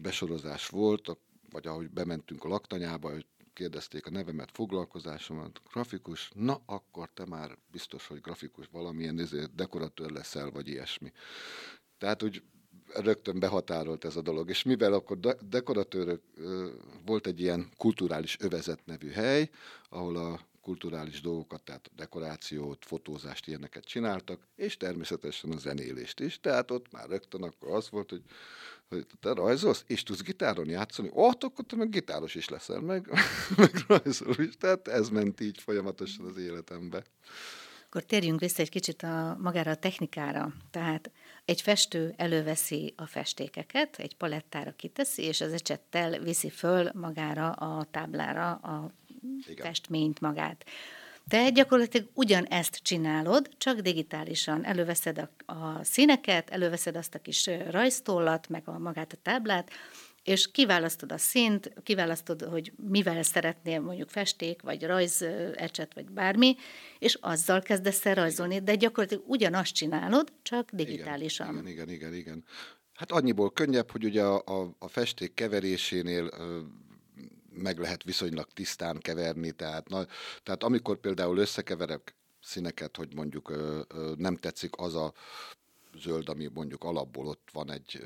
[0.01, 1.17] besorozás volt,
[1.49, 7.57] vagy ahogy bementünk a laktanyába, hogy kérdezték a nevemet, foglalkozásomat, grafikus, na akkor te már
[7.71, 11.11] biztos, hogy grafikus valamilyen ezért dekoratőr leszel, vagy ilyesmi.
[11.97, 12.43] Tehát úgy
[12.93, 14.49] rögtön behatárolt ez a dolog.
[14.49, 16.21] És mivel akkor de- dekoratőrök
[17.05, 19.49] volt egy ilyen kulturális övezet nevű hely,
[19.89, 26.39] ahol a kulturális dolgokat, tehát dekorációt, fotózást, ilyeneket csináltak, és természetesen a zenélést is.
[26.39, 28.23] Tehát ott már rögtön akkor az volt, hogy
[28.89, 33.09] hogy te rajzolsz, és tudsz gitáron játszani, ott akkor te meg gitáros is leszel, meg,
[33.57, 34.57] meg rajzol is.
[34.57, 37.03] Tehát ez ment így folyamatosan az életembe.
[37.93, 40.53] Akkor térjünk vissza egy kicsit a, magára a technikára.
[40.71, 41.11] Tehát
[41.45, 47.83] egy festő előveszi a festékeket, egy palettára kiteszi, és az ecsettel viszi föl magára a
[47.91, 48.91] táblára a
[49.47, 49.65] Igen.
[49.65, 50.65] festményt magát.
[51.27, 54.65] Te gyakorlatilag ugyanezt csinálod, csak digitálisan.
[54.65, 59.71] Előveszed a, a színeket, előveszed azt a kis rajztollat, meg a magát a táblát,
[60.23, 66.55] és kiválasztod a szint, kiválasztod, hogy mivel szeretnél mondjuk festék, vagy rajzecset, vagy bármi,
[66.99, 71.49] és azzal kezdesz el rajzolni, de gyakorlatilag ugyanazt csinálod, csak digitálisan.
[71.49, 72.13] Igen, igen, igen, igen.
[72.13, 72.43] igen.
[72.93, 76.29] Hát annyiból könnyebb, hogy ugye a, a, a festék keverésénél
[77.53, 80.05] meg lehet viszonylag tisztán keverni, tehát, na,
[80.43, 85.13] tehát amikor például összekeverek színeket, hogy mondjuk ö, ö, nem tetszik az a
[85.95, 88.01] zöld, ami mondjuk alapból ott van egy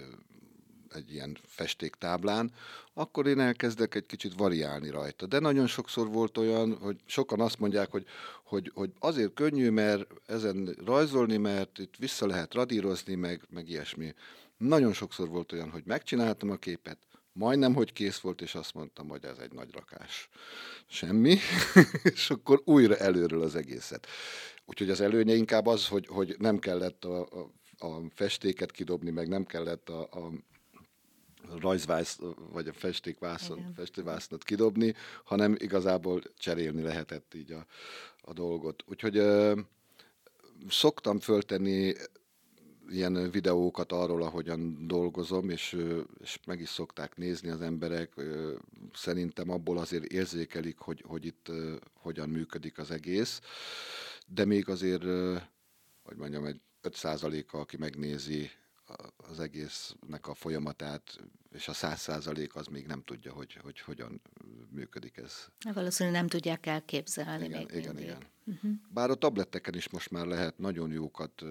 [0.93, 2.51] egy ilyen festéktáblán,
[2.93, 5.25] akkor én elkezdek egy kicsit variálni rajta.
[5.25, 8.05] De nagyon sokszor volt olyan, hogy sokan azt mondják, hogy,
[8.43, 14.13] hogy, hogy azért könnyű, mert ezen rajzolni, mert itt vissza lehet radírozni, meg, meg ilyesmi.
[14.57, 16.97] Nagyon sokszor volt olyan, hogy megcsináltam a képet,
[17.37, 20.29] majdnem, hogy kész volt, és azt mondtam, hogy ez egy nagy rakás.
[20.87, 21.37] Semmi,
[22.13, 24.07] és akkor újra előről az egészet.
[24.65, 27.51] Úgyhogy az előnye inkább az, hogy, hogy nem kellett a, a,
[27.87, 30.31] a festéket kidobni, meg nem kellett a, a
[31.59, 32.19] rajzvász,
[32.51, 33.75] vagy a festékvászon,
[34.43, 37.65] kidobni, hanem igazából cserélni lehetett így a,
[38.21, 38.83] a dolgot.
[38.87, 39.59] Úgyhogy ö,
[40.69, 41.93] szoktam föltenni
[42.89, 45.77] ilyen videókat arról, ahogyan dolgozom, és,
[46.21, 48.13] és meg is szokták nézni az emberek.
[48.93, 51.51] Szerintem abból azért érzékelik, hogy, hogy itt
[51.93, 53.41] hogyan működik az egész,
[54.27, 55.03] de még azért,
[56.03, 58.49] hogy mondjam, egy 5%-a, aki megnézi
[59.17, 61.19] az egésznek a folyamatát,
[61.53, 64.21] és a száz százalék az még nem tudja, hogy, hogy hogyan
[64.69, 65.47] működik ez.
[65.73, 68.23] Valószínűleg nem tudják elképzelni igen, még igen, igen.
[68.45, 68.71] Uh-huh.
[68.89, 71.43] Bár a tabletteken is most már lehet nagyon jókat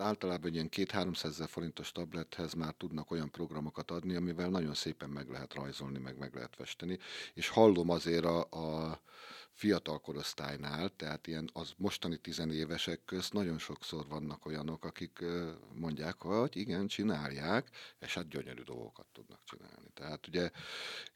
[0.00, 4.74] általában egy ilyen két 300 ezer forintos tablethez már tudnak olyan programokat adni, amivel nagyon
[4.74, 6.98] szépen meg lehet rajzolni, meg meg lehet festeni,
[7.34, 9.00] és hallom azért a, a
[9.54, 15.24] fiatal korosztálynál, tehát ilyen az mostani tizenévesek közt nagyon sokszor vannak olyanok, akik
[15.74, 19.90] mondják, hogy igen, csinálják, és hát gyönyörű dolgokat tudnak csinálni.
[19.94, 20.50] Tehát ugye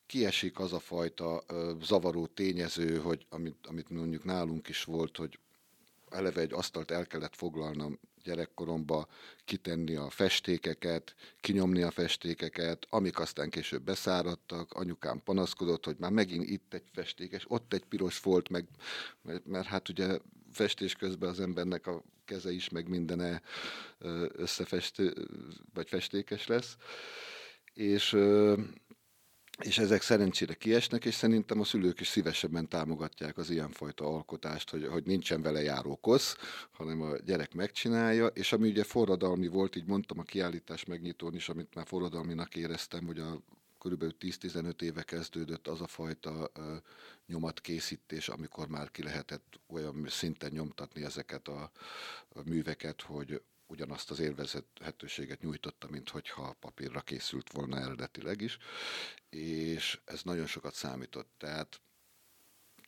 [0.07, 1.45] kiesik az a fajta
[1.83, 5.39] zavaró tényező, hogy amit, amit mondjuk nálunk is volt, hogy
[6.11, 9.09] eleve egy asztalt el kellett foglalnom gyerekkoromba,
[9.45, 16.51] kitenni a festékeket, kinyomni a festékeket, amik aztán később beszáradtak, anyukám panaszkodott, hogy már megint
[16.51, 18.65] itt egy festékes, ott egy piros folt, meg,
[19.23, 20.19] mert, mert hát ugye
[20.53, 23.43] festés közben az embernek a keze is, meg mindene
[24.33, 25.29] összefestő,
[25.75, 26.77] vagy festékes lesz.
[27.75, 28.17] És
[29.63, 34.87] és ezek szerencsére kiesnek, és szerintem a szülők is szívesebben támogatják az ilyenfajta alkotást, hogy,
[34.87, 36.37] hogy nincsen vele járó kosz,
[36.71, 41.49] hanem a gyerek megcsinálja, és ami ugye forradalmi volt, így mondtam a kiállítás megnyitón is,
[41.49, 43.41] amit már forradalminak éreztem, hogy a
[43.79, 46.65] körülbelül 10-15 éve kezdődött az a fajta uh,
[47.27, 51.71] nyomatkészítés, amikor már ki lehetett olyan szinten nyomtatni ezeket a,
[52.29, 58.59] a műveket, hogy ugyanazt az élvezhetőséget nyújtotta, mint hogyha papírra készült volna eredetileg is,
[59.31, 61.31] és ez nagyon sokat számított.
[61.39, 61.81] Tehát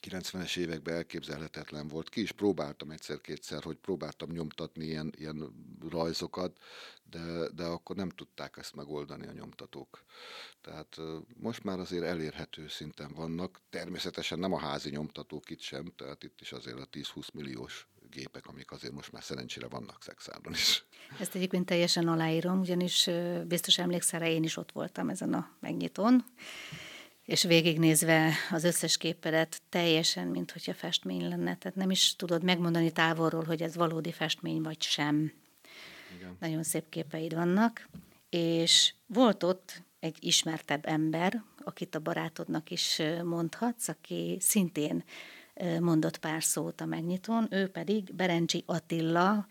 [0.00, 2.08] 90-es években elképzelhetetlen volt.
[2.08, 5.52] Ki is próbáltam egyszer-kétszer, hogy próbáltam nyomtatni ilyen, ilyen
[5.88, 6.58] rajzokat,
[7.02, 10.04] de, de akkor nem tudták ezt megoldani a nyomtatók.
[10.60, 10.96] Tehát
[11.36, 13.60] most már azért elérhető szinten vannak.
[13.70, 18.46] Természetesen nem a házi nyomtatók itt sem, tehát itt is azért a 10-20 milliós gépek,
[18.46, 20.84] amik azért most már szerencsére vannak szexádon is.
[21.20, 23.10] Ezt egyébként teljesen aláírom, ugyanis
[23.46, 26.24] biztos emlékszel, én is ott voltam ezen a megnyitón,
[27.24, 31.56] és végignézve az összes képedet teljesen, mint hogyha festmény lenne.
[31.56, 35.32] Tehát nem is tudod megmondani távolról, hogy ez valódi festmény vagy sem.
[36.16, 36.36] Igen.
[36.40, 37.88] Nagyon szép képeid vannak.
[38.30, 45.04] És volt ott egy ismertebb ember, akit a barátodnak is mondhatsz, aki szintén
[45.80, 49.46] mondott pár szót a megnyitón, ő pedig Berencsi Attila,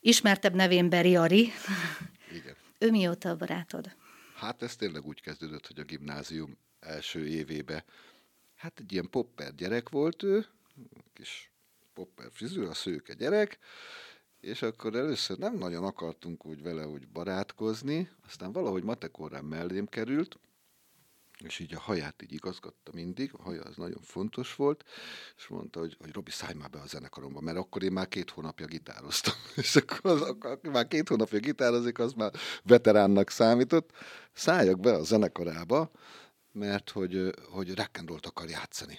[0.00, 1.52] ismertebb nevén Beriari.
[2.32, 2.54] Igen.
[2.78, 3.94] ő mióta a barátod?
[4.34, 7.84] Hát ez tényleg úgy kezdődött, hogy a gimnázium első évébe,
[8.54, 10.46] hát egy ilyen popper gyerek volt ő,
[11.12, 11.50] kis
[11.94, 13.58] popper frizura, szőke gyerek,
[14.40, 20.38] és akkor először nem nagyon akartunk úgy vele úgy barátkozni, aztán valahogy matekórán mellém került,
[21.44, 24.84] és így a haját így igazgatta mindig, a haja az nagyon fontos volt,
[25.36, 28.30] és mondta, hogy, hogy Robi, szállj már be a zenekaromba, mert akkor én már két
[28.30, 33.90] hónapja gitároztam, és akkor az, akkor már két hónapja gitározik, az már veteránnak számított,
[34.32, 35.90] szálljak be a zenekarába,
[36.52, 38.98] mert hogy, hogy rock and akar játszani.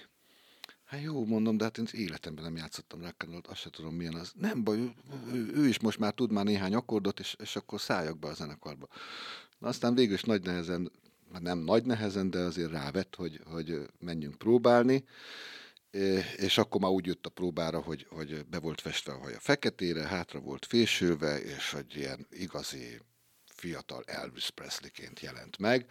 [0.84, 4.14] Hát jó, mondom, de hát én életemben nem játszottam rock and azt se tudom milyen
[4.14, 4.32] az.
[4.34, 4.78] Nem baj,
[5.32, 8.34] ő, ő is most már tud már néhány akkordot, és, és akkor szálljak be a
[8.34, 8.88] zenekarba.
[9.60, 10.90] Aztán végül is nagy nehezen
[11.40, 15.04] nem nagy nehezen, de azért rávett, hogy, hogy menjünk próbálni.
[16.36, 20.06] És akkor már úgy jött a próbára, hogy, hogy be volt festve a haja feketére,
[20.06, 23.00] hátra volt fésülve, és egy ilyen igazi
[23.44, 25.90] fiatal Elvis Presleyként jelent meg.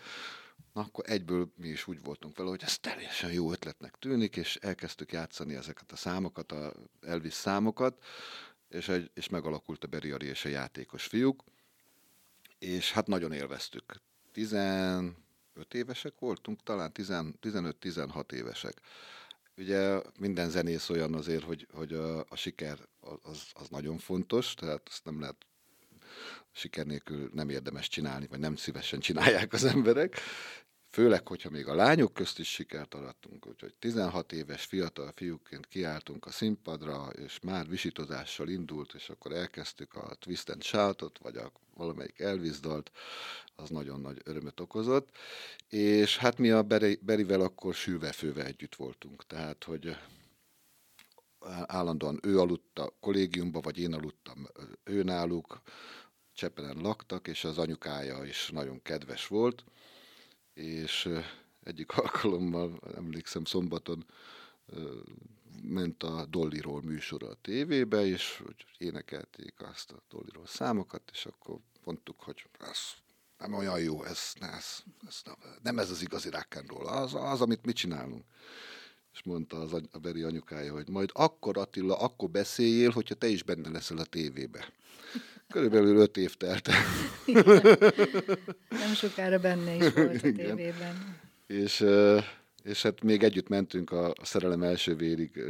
[0.73, 4.55] Na, akkor egyből mi is úgy voltunk vele, hogy ez teljesen jó ötletnek tűnik, és
[4.55, 8.03] elkezdtük játszani ezeket a számokat, a Elvis számokat,
[8.69, 11.43] és, egy, és megalakult a Beriari és a játékos fiúk,
[12.59, 14.01] és hát nagyon élveztük.
[15.57, 18.81] 15 évesek voltunk, talán 15-16 évesek.
[19.57, 22.79] Ugye minden zenész olyan azért, hogy, hogy a, a siker
[23.21, 25.35] az, az nagyon fontos, tehát azt nem lehet
[26.51, 30.19] siker nélkül nem érdemes csinálni, vagy nem szívesen csinálják az emberek,
[30.97, 36.25] Főleg, hogyha még a lányok közt is sikert arattunk, úgyhogy 16 éves fiatal fiúként kiálltunk
[36.25, 41.51] a színpadra, és már visítozással indult, és akkor elkezdtük a Twist and Shoutot, vagy a
[41.73, 42.91] valamelyik Elvis dalt,
[43.55, 45.09] az nagyon nagy örömöt okozott.
[45.67, 46.63] És hát mi a
[47.01, 49.97] Berivel akkor sülve-főve együtt voltunk, tehát, hogy
[51.65, 54.47] állandóan ő aludt a kollégiumba, vagy én aludtam
[54.83, 55.61] ő náluk,
[56.33, 59.63] Csepelen laktak, és az anyukája is nagyon kedves volt,
[60.57, 61.09] és
[61.63, 64.05] egyik alkalommal, emlékszem szombaton,
[65.61, 68.43] ment a Dollyról műsor a tévébe, és
[68.77, 72.79] énekelték azt a Dollyról számokat, és akkor mondtuk, hogy ez
[73.37, 75.21] nem olyan jó, ez, ez, ez
[75.61, 78.25] nem ez az igazi rock'n'roll, az, az, amit mi csinálunk.
[79.17, 83.43] És mondta az a Beri anyukája, hogy majd akkor Attila, akkor beszéljél, hogyha te is
[83.43, 84.73] benne leszel a tévébe.
[85.49, 86.69] Körülbelül öt év telt.
[88.83, 91.19] Nem sokára benne is volt a tévében.
[91.47, 91.85] És,
[92.63, 95.43] és hát még együtt mentünk a, Szerelem első vérig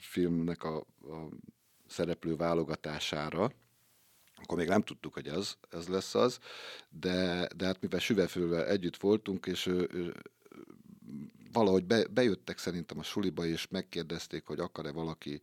[0.00, 1.28] filmnek a, a
[1.86, 3.52] szereplő válogatására,
[4.42, 6.38] akkor még nem tudtuk, hogy ez, ez lesz az,
[6.90, 9.70] de, de hát mivel süvefővel együtt voltunk, és
[11.52, 15.40] valahogy be, bejöttek szerintem a suliba, és megkérdezték, hogy akar-e valaki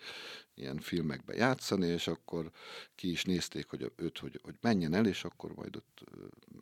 [0.53, 2.51] ilyen filmekbe játszani, és akkor
[2.95, 6.03] ki is nézték, hogy őt, hogy, hogy menjen el, és akkor majd ott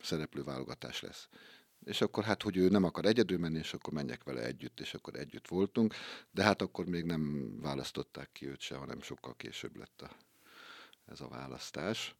[0.02, 1.28] szereplőválogatás lesz.
[1.86, 4.94] És akkor hát, hogy ő nem akar egyedül menni, és akkor menjek vele együtt, és
[4.94, 5.94] akkor együtt voltunk,
[6.32, 10.10] de hát akkor még nem választották ki őt se, hanem sokkal később lett a,
[11.06, 12.16] ez a választás.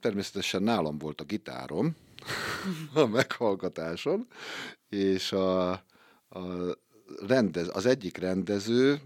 [0.00, 1.96] Természetesen nálam volt a gitárom
[2.94, 4.26] a meghallgatáson,
[4.88, 5.84] és a,
[6.28, 6.76] a
[7.26, 9.00] rendez, az egyik rendező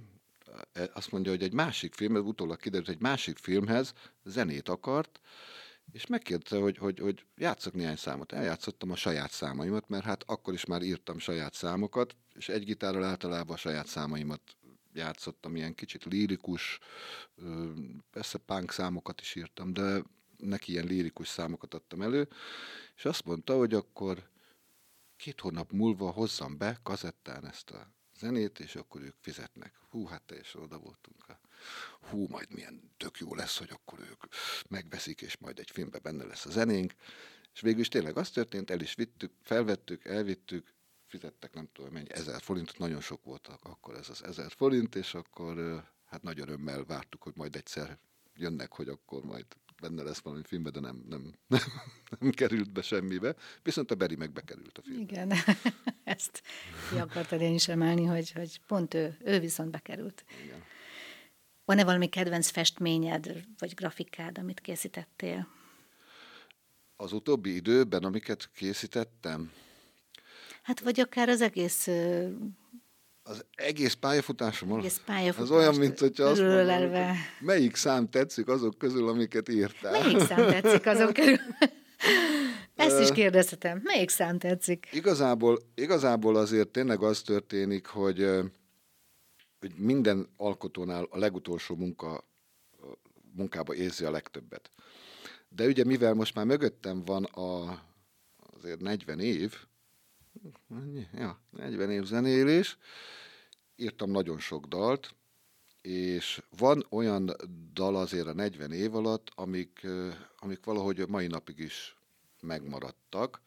[0.73, 3.93] e, azt mondja, hogy egy másik film, utólag kiderült, egy másik filmhez
[4.25, 5.21] zenét akart,
[5.93, 8.33] és megkérdezte, hogy, hogy, hogy játszok néhány számot.
[8.33, 13.05] Eljátszottam a saját számaimat, mert hát akkor is már írtam saját számokat, és egy gitárral
[13.05, 14.41] általában a saját számaimat
[14.93, 16.79] játszottam, ilyen kicsit lírikus,
[18.11, 20.03] persze punk számokat is írtam, de
[20.37, 22.29] neki ilyen lírikus számokat adtam elő,
[22.97, 24.31] és azt mondta, hogy akkor
[25.23, 29.75] két hónap múlva hozzam be kazettán ezt a zenét, és akkor ők fizetnek.
[29.91, 31.25] Hú, hát teljesen oda voltunk.
[32.01, 34.25] Hú, majd milyen tök jó lesz, hogy akkor ők
[34.69, 36.95] megveszik, és majd egy filmben benne lesz a zenénk.
[37.55, 40.75] És végül is tényleg az történt, el is vittük, felvettük, elvittük,
[41.07, 45.15] fizettek nem tudom mennyi, ezer forintot, nagyon sok volt akkor ez az ezer forint, és
[45.15, 47.99] akkor hát nagy örömmel vártuk, hogy majd egyszer
[48.35, 49.47] jönnek, hogy akkor majd
[49.83, 51.61] benne lesz valami filmbe, de nem, nem, nem,
[52.19, 53.35] nem került be semmibe.
[53.63, 55.13] Viszont a Beri meg bekerült a filmbe.
[55.13, 55.33] Igen,
[56.17, 56.43] ezt
[56.91, 60.25] ki akartad én is emelni, hogy, hogy pont ő, ő viszont bekerült.
[60.45, 60.63] Igen.
[61.65, 65.49] Van-e valami kedvenc festményed, vagy grafikád, amit készítettél?
[66.97, 69.53] Az utóbbi időben, amiket készítettem?
[70.63, 71.89] Hát vagy akár az egész
[73.23, 78.79] az egész pályafutásom egész pályafutás, az olyan, mint hogyha azt mondom, melyik szám tetszik azok
[78.79, 80.03] közül, amiket írtál.
[80.03, 81.37] Melyik szám tetszik azok közül?
[82.75, 83.81] Ezt is kérdezhetem.
[83.83, 84.89] Melyik szám tetszik?
[84.93, 88.27] Igazából, igazából azért tényleg az történik, hogy,
[89.61, 92.25] hogy minden alkotónál a legutolsó munka,
[93.37, 94.71] munkába érzi a legtöbbet.
[95.49, 97.83] De ugye mivel most már mögöttem van a,
[98.57, 99.55] azért 40 év,
[101.13, 102.79] ja, 40 év zenélés,
[103.77, 105.15] írtam nagyon sok dalt,
[105.83, 107.37] és van olyan
[107.73, 109.87] dal azért a 40 év alatt, amik,
[110.39, 111.97] amik valahogy mai napig is
[112.41, 113.41] megmaradtak.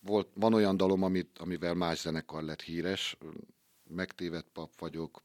[0.00, 3.16] Volt, van olyan dalom, amit, amivel más zenekar lett híres,
[3.88, 5.20] megtévedt pap vagyok,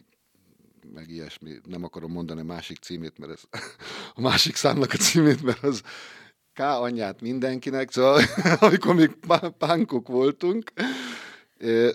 [0.93, 3.43] meg ilyesmi, nem akarom mondani a másik címét, mert ez
[4.16, 5.84] a másik számnak a címét, mert az
[6.56, 8.22] K anyját mindenkinek, szóval
[8.60, 9.16] amikor még
[9.58, 10.72] pánkok voltunk,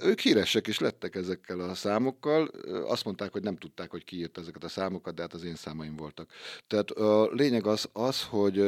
[0.03, 2.47] ők híresek is lettek ezekkel a számokkal.
[2.87, 5.55] Azt mondták, hogy nem tudták, hogy ki írt ezeket a számokat, de hát az én
[5.55, 6.31] számaim voltak.
[6.67, 8.59] Tehát a lényeg az, az hogy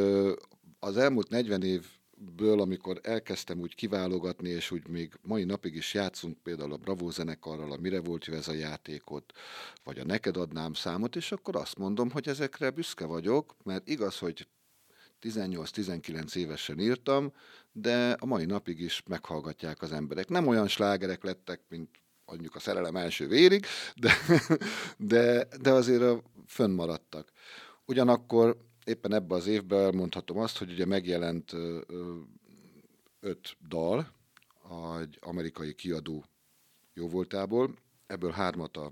[0.78, 1.84] az elmúlt 40 év
[2.36, 7.10] ből, amikor elkezdtem úgy kiválogatni, és úgy még mai napig is játszunk például a Bravo
[7.10, 9.32] zenekarral, a Mire volt jó ez a játékot,
[9.84, 14.18] vagy a Neked adnám számot, és akkor azt mondom, hogy ezekre büszke vagyok, mert igaz,
[14.18, 14.46] hogy
[15.22, 17.32] 18-19 évesen írtam,
[17.72, 20.28] de a mai napig is meghallgatják az emberek.
[20.28, 21.88] Nem olyan slágerek lettek, mint
[22.26, 23.66] mondjuk a szerelem első vérig,
[23.96, 24.12] de,
[24.96, 27.32] de, de azért fönnmaradtak.
[27.84, 31.52] Ugyanakkor éppen ebben az évben mondhatom azt, hogy ugye megjelent
[33.20, 34.12] öt dal
[35.00, 36.24] egy amerikai kiadó
[36.94, 37.74] jóvoltából,
[38.06, 38.90] ebből hármat a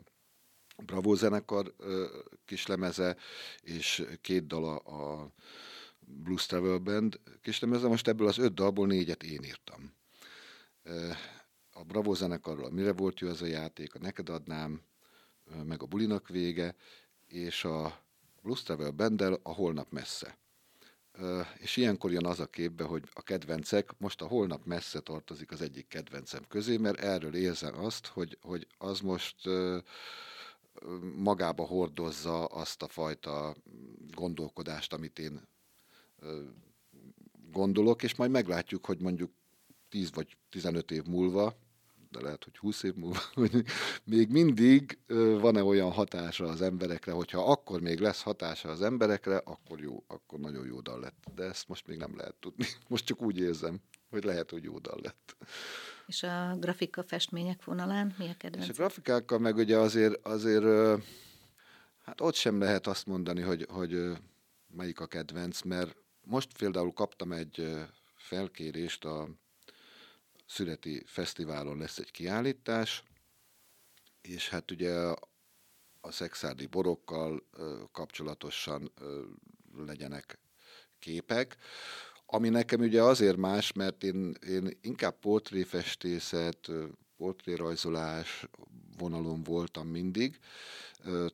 [0.77, 1.75] Bravo zenekar
[2.45, 3.17] kislemeze,
[3.63, 5.31] és két dala a
[6.11, 7.89] Blues Travel Band kislemeze.
[7.89, 9.93] Most ebből az öt dalból négyet én írtam.
[11.73, 14.83] A Bravo zenekarról Mire volt jó ez a játék, a Neked adnám,
[15.65, 16.75] meg a Bulinak vége,
[17.27, 18.03] és a
[18.43, 20.39] Blues Travel Bendel a Holnap messze.
[21.59, 25.61] És ilyenkor jön az a képbe, hogy a kedvencek, most a holnap messze tartozik az
[25.61, 29.37] egyik kedvencem közé, mert erről érzem azt, hogy, hogy az most
[31.17, 33.55] magába hordozza azt a fajta
[34.15, 35.49] gondolkodást, amit én
[37.51, 39.31] gondolok, és majd meglátjuk, hogy mondjuk
[39.89, 41.57] 10 vagy 15 év múlva
[42.11, 43.65] de lehet, hogy 20 év múlva, hogy
[44.05, 44.99] még mindig
[45.41, 50.39] van-e olyan hatása az emberekre, hogyha akkor még lesz hatása az emberekre, akkor jó, akkor
[50.39, 51.25] nagyon jó dal lett.
[51.35, 52.67] De ezt most még nem lehet tudni.
[52.89, 55.37] Most csak úgy érzem, hogy lehet, hogy jó dal lett.
[56.07, 58.65] És a grafika festmények vonalán mi a kedvenc?
[58.65, 60.65] És a grafikákkal meg ugye azért, azért
[62.05, 64.13] hát ott sem lehet azt mondani, hogy, hogy
[64.67, 65.97] melyik a kedvenc, mert
[66.31, 67.77] most például kaptam egy
[68.17, 69.29] felkérést a
[70.47, 73.05] születi fesztiválon lesz egy kiállítás,
[74.21, 74.95] és hát ugye
[76.01, 77.49] a szexárdi borokkal
[77.93, 78.93] kapcsolatosan
[79.77, 80.39] legyenek
[80.99, 81.57] képek,
[82.27, 86.71] ami nekem ugye azért más, mert én, én inkább portréfestészet,
[87.21, 88.47] portrérajzolás
[88.99, 90.39] vonalon voltam mindig,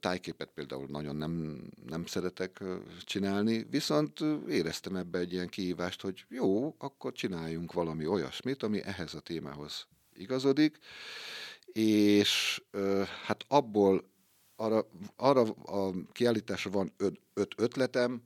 [0.01, 2.63] Tájképet például nagyon nem, nem szeretek
[3.05, 9.15] csinálni, viszont éreztem ebbe egy ilyen kihívást, hogy jó, akkor csináljunk valami olyasmit, ami ehhez
[9.15, 10.79] a témához igazodik,
[11.73, 12.63] és
[13.25, 14.11] hát abból
[14.57, 18.23] arra, arra a kiállításra van öt, öt ötletem,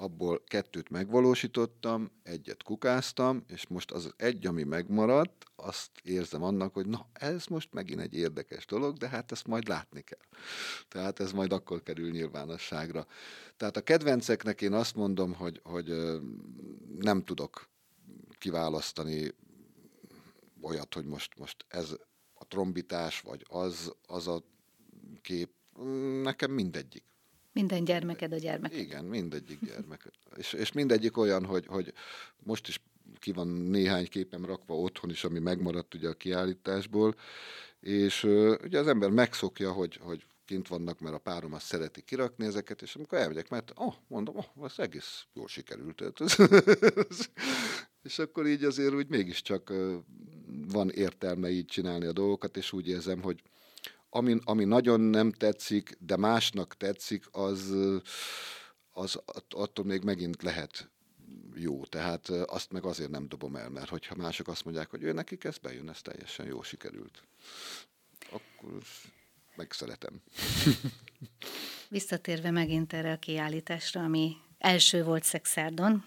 [0.00, 6.86] abból kettőt megvalósítottam, egyet kukáztam, és most az egy, ami megmaradt, azt érzem annak, hogy
[6.86, 10.26] na, ez most megint egy érdekes dolog, de hát ezt majd látni kell.
[10.88, 13.06] Tehát ez majd akkor kerül nyilvánosságra.
[13.56, 15.92] Tehát a kedvenceknek én azt mondom, hogy, hogy
[16.98, 17.68] nem tudok
[18.38, 19.34] kiválasztani
[20.62, 21.96] olyat, hogy most, most ez
[22.34, 24.42] a trombitás, vagy az, az a
[25.22, 25.50] kép,
[26.22, 27.09] nekem mindegyik.
[27.60, 28.76] Minden gyermeked a gyermek.
[28.76, 30.10] Igen, mindegyik gyermek.
[30.36, 31.92] és, és mindegyik olyan, hogy, hogy
[32.38, 32.80] most is
[33.18, 37.14] ki van néhány képem rakva otthon is, ami megmaradt ugye a kiállításból,
[37.80, 38.22] és
[38.62, 42.82] ugye az ember megszokja, hogy, hogy kint vannak, mert a párom azt szereti kirakni ezeket,
[42.82, 46.02] és amikor elmegyek, mert oh, mondom, oh, ez egész jól sikerült.
[48.08, 49.94] és akkor így azért úgy mégiscsak uh,
[50.72, 53.42] van értelme így csinálni a dolgokat, és úgy érzem, hogy
[54.10, 57.74] ami, ami nagyon nem tetszik, de másnak tetszik, az,
[58.92, 60.90] az attól még megint lehet
[61.54, 61.84] jó.
[61.84, 65.44] Tehát azt meg azért nem dobom el, mert hogyha mások azt mondják, hogy ő nekik
[65.44, 67.22] ez bejön, ez teljesen jó sikerült.
[68.30, 68.82] Akkor
[69.56, 70.20] megszeretem.
[71.88, 76.04] Visszatérve megint erre a kiállításra, ami első volt Szexárdon,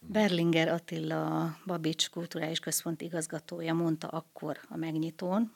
[0.00, 5.52] Berlinger Attila, Babics Kulturális Központ igazgatója mondta akkor a megnyitón,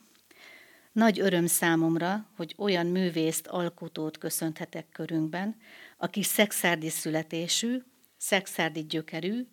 [0.93, 5.57] nagy öröm számomra, hogy olyan művészt, alkotót köszönhetek körünkben,
[5.99, 7.82] aki szexárdi születésű,
[8.16, 9.47] szexárdi gyökerű,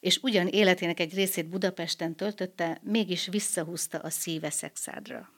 [0.00, 5.30] és ugyan életének egy részét Budapesten töltötte, mégis visszahúzta a szíve szexádra.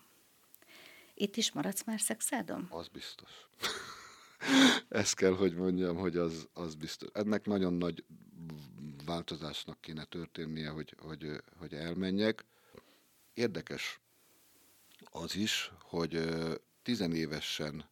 [1.14, 2.66] Itt is maradsz már szexádom?
[2.70, 3.30] Az biztos.
[4.88, 7.08] Ezt kell, hogy mondjam, hogy az, az biztos.
[7.12, 8.04] Ennek nagyon nagy
[9.04, 12.44] változásnak kéne történnie, hogy, hogy, hogy elmenjek.
[13.34, 14.00] Érdekes
[15.22, 16.28] az is, hogy
[16.82, 17.90] tizenévesen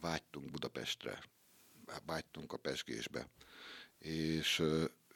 [0.00, 1.22] vágytunk Budapestre,
[2.06, 3.28] vágytunk a pesgésbe.
[3.98, 4.62] És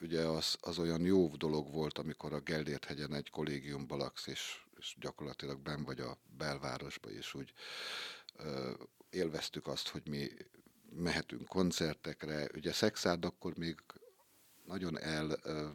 [0.01, 4.63] ugye az, az olyan jó dolog volt, amikor a Gellért hegyen egy kollégiumban laksz, és,
[4.77, 7.53] és gyakorlatilag ben vagy a belvárosba, és úgy
[8.35, 8.71] ö,
[9.09, 10.29] élveztük azt, hogy mi
[10.95, 12.49] mehetünk koncertekre.
[12.55, 13.75] Ugye Szexárd akkor még
[14.65, 15.39] nagyon el...
[15.43, 15.67] Ö,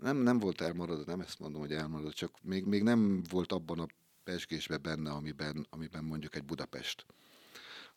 [0.00, 3.78] nem, nem volt elmaradott, nem ezt mondom, hogy elmaradott, csak még, még nem volt abban
[3.78, 3.86] a
[4.24, 7.06] pesgésbe benne, amiben, amiben mondjuk egy Budapest.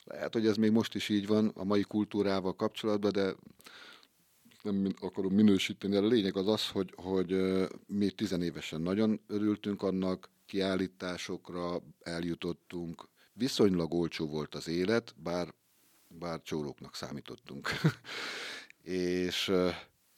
[0.03, 3.35] Lehet, hogy ez még most is így van a mai kultúrával kapcsolatban, de
[4.61, 7.35] nem akarom minősíteni, de a lényeg az az, hogy, hogy
[7.87, 15.53] mi tizenévesen nagyon örültünk annak, kiállításokra eljutottunk, viszonylag olcsó volt az élet, bár,
[16.07, 17.69] bár csóróknak számítottunk.
[19.27, 19.51] és,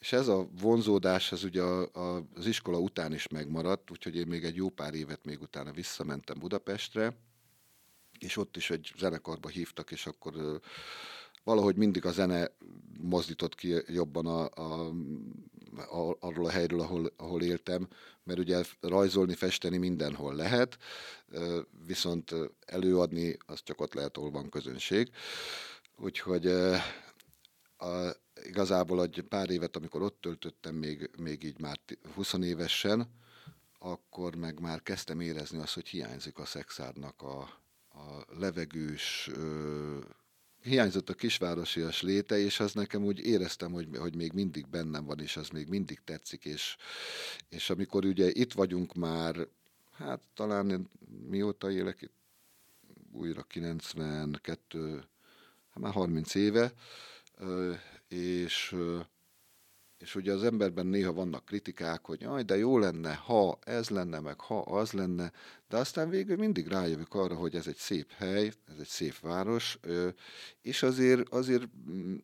[0.00, 4.26] és ez a vonzódás, ez ugye a, a, az iskola után is megmaradt, úgyhogy én
[4.26, 7.16] még egy jó pár évet még utána visszamentem Budapestre,
[8.18, 10.60] és ott is egy zenekarba hívtak, és akkor
[11.44, 12.50] valahogy mindig a zene
[13.00, 14.88] mozdított ki jobban a, a,
[15.76, 17.88] a, arról a helyről, ahol, ahol éltem,
[18.22, 20.78] mert ugye rajzolni, festeni mindenhol lehet,
[21.86, 22.34] viszont
[22.66, 25.10] előadni az csak ott lehet, ahol van közönség.
[25.96, 26.46] Úgyhogy
[27.76, 28.10] a,
[28.42, 31.78] igazából egy pár évet, amikor ott töltöttem, még, még így már
[32.14, 33.08] 20 évesen,
[33.78, 37.38] akkor meg már kezdtem érezni azt, hogy hiányzik a szexárnak a,
[37.88, 39.30] a levegős,
[40.62, 45.20] hiányzott a kisvárosias léte, és az nekem úgy éreztem, hogy, hogy még mindig bennem van,
[45.20, 46.76] és az még mindig tetszik, és,
[47.48, 49.46] és amikor ugye itt vagyunk már,
[49.92, 50.88] hát talán
[51.28, 52.12] mióta élek itt,
[53.12, 55.04] újra 92,
[55.70, 56.72] hát már 30 éve,
[58.10, 58.74] és
[60.00, 64.20] és ugye az emberben néha vannak kritikák, hogy jaj, de jó lenne, ha ez lenne,
[64.20, 65.32] meg ha az lenne,
[65.68, 69.78] de aztán végül mindig rájövök arra, hogy ez egy szép hely, ez egy szép város,
[70.62, 72.16] és azért, azért mm,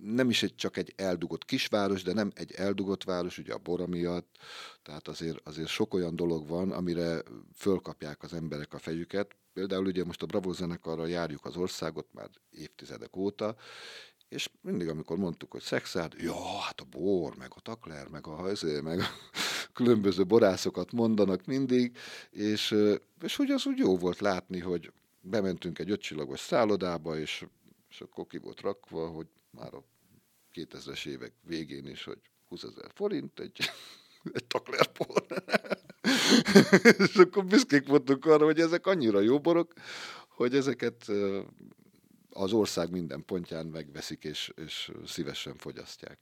[0.00, 3.86] nem is egy, csak egy eldugott kisváros, de nem egy eldugott város, ugye a bora
[3.86, 4.36] miatt,
[4.82, 7.22] tehát azért, azért sok olyan dolog van, amire
[7.54, 9.36] fölkapják az emberek a fejüket.
[9.52, 13.56] Például ugye most a Bravo zenekarra járjuk az országot már évtizedek óta,
[14.34, 18.34] és mindig, amikor mondtuk, hogy szexárd, ja, hát a bor, meg a takler, meg a
[18.34, 19.06] hajzé, meg a
[19.72, 21.96] különböző borászokat mondanak mindig,
[22.30, 22.74] és,
[23.22, 27.46] és úgy az úgy jó volt látni, hogy bementünk egy ötcsillagos szállodába, és,
[27.90, 29.84] és akkor ki volt rakva, hogy már a
[30.54, 32.18] 2000-es évek végén is, hogy
[32.48, 33.58] 20 ezer forint egy,
[34.36, 35.26] egy taklerpor.
[37.06, 39.72] és akkor büszkék voltunk arra, hogy ezek annyira jó borok,
[40.28, 41.10] hogy ezeket
[42.34, 46.18] az ország minden pontján megveszik és, és szívesen fogyasztják.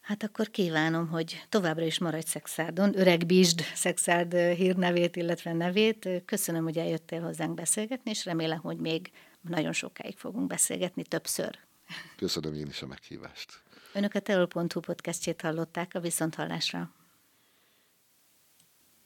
[0.00, 6.08] Hát akkor kívánom, hogy továbbra is maradj Szexárdon, öregbítsd Szexárd hírnevét, illetve nevét.
[6.24, 11.58] Köszönöm, hogy eljöttél hozzánk beszélgetni, és remélem, hogy még nagyon sokáig fogunk beszélgetni többször.
[12.16, 13.62] Köszönöm én is a meghívást.
[13.92, 17.03] Önök a teol.hu podcastjét hallották a Viszonthallásra.